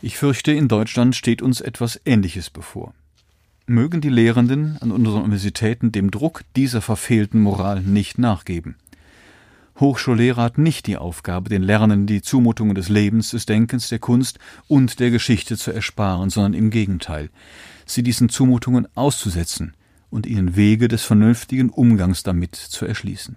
Ich 0.00 0.16
fürchte, 0.16 0.52
in 0.52 0.68
Deutschland 0.68 1.16
steht 1.16 1.42
uns 1.42 1.60
etwas 1.60 2.00
Ähnliches 2.04 2.50
bevor. 2.50 2.94
Mögen 3.66 4.00
die 4.02 4.10
Lehrenden 4.10 4.76
an 4.82 4.92
unseren 4.92 5.22
Universitäten 5.22 5.92
dem 5.92 6.10
Druck 6.10 6.42
dieser 6.56 6.82
verfehlten 6.82 7.40
Moral 7.40 7.80
nicht 7.80 8.18
nachgeben. 8.18 8.76
Hochschullehrer 9.80 10.42
hat 10.42 10.58
nicht 10.58 10.86
die 10.86 10.96
Aufgabe, 10.96 11.48
den 11.48 11.62
Lernenden 11.62 12.06
die 12.06 12.22
Zumutungen 12.22 12.74
des 12.74 12.88
Lebens, 12.88 13.30
des 13.30 13.46
Denkens, 13.46 13.88
der 13.88 13.98
Kunst 13.98 14.38
und 14.68 15.00
der 15.00 15.10
Geschichte 15.10 15.56
zu 15.56 15.72
ersparen, 15.72 16.30
sondern 16.30 16.54
im 16.54 16.70
Gegenteil, 16.70 17.30
sie 17.84 18.02
diesen 18.02 18.28
Zumutungen 18.28 18.86
auszusetzen 18.94 19.74
und 20.10 20.26
ihnen 20.26 20.54
Wege 20.54 20.86
des 20.86 21.02
vernünftigen 21.02 21.70
Umgangs 21.70 22.22
damit 22.22 22.54
zu 22.54 22.86
erschließen. 22.86 23.36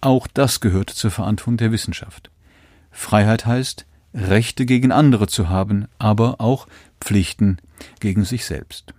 Auch 0.00 0.26
das 0.26 0.60
gehört 0.60 0.90
zur 0.90 1.12
Verantwortung 1.12 1.56
der 1.56 1.72
Wissenschaft. 1.72 2.30
Freiheit 2.90 3.46
heißt, 3.46 3.86
Rechte 4.12 4.66
gegen 4.66 4.92
andere 4.92 5.28
zu 5.28 5.48
haben, 5.48 5.86
aber 5.98 6.40
auch 6.40 6.66
Pflichten 7.00 7.58
gegen 8.00 8.24
sich 8.24 8.44
selbst. 8.44 8.94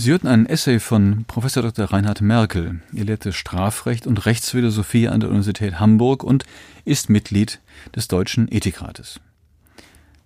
Sie 0.00 0.12
hörten 0.12 0.28
einen 0.28 0.46
Essay 0.46 0.80
von 0.80 1.26
Prof. 1.26 1.52
Dr. 1.52 1.84
Reinhard 1.84 2.22
Merkel. 2.22 2.80
Er 2.94 3.04
lehrte 3.04 3.34
Strafrecht 3.34 4.06
und 4.06 4.24
Rechtsphilosophie 4.24 5.08
an 5.08 5.20
der 5.20 5.28
Universität 5.28 5.78
Hamburg 5.78 6.24
und 6.24 6.46
ist 6.86 7.10
Mitglied 7.10 7.60
des 7.94 8.08
Deutschen 8.08 8.50
Ethikrates. 8.50 9.20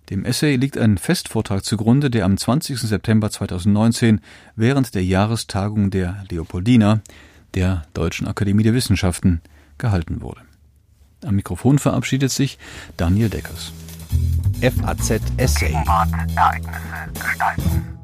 Dem 0.09 0.23
Essay 0.23 0.55
liegt 0.55 0.77
ein 0.77 0.97
Festvortrag 0.97 1.65
zugrunde, 1.65 2.09
der 2.09 2.23
am 2.23 2.37
20. 2.37 2.79
September 2.79 3.29
2019 3.29 4.21
während 4.55 4.95
der 4.95 5.03
Jahrestagung 5.03 5.91
der 5.91 6.23
Leopoldina, 6.29 7.01
der 7.53 7.83
Deutschen 7.93 8.27
Akademie 8.27 8.63
der 8.63 8.75
Wissenschaften, 8.75 9.41
gehalten 9.77 10.21
wurde. 10.21 10.39
Am 11.25 11.35
Mikrofon 11.35 11.79
verabschiedet 11.79 12.31
sich 12.31 12.57
Daniel 12.95 13.27
Deckers. 13.27 13.73
FAZ 14.61 15.21
Essay. 15.35 15.67
Gegenwart, 15.67 16.13
Ereignisse 16.33 17.11
gestalten. 17.13 17.95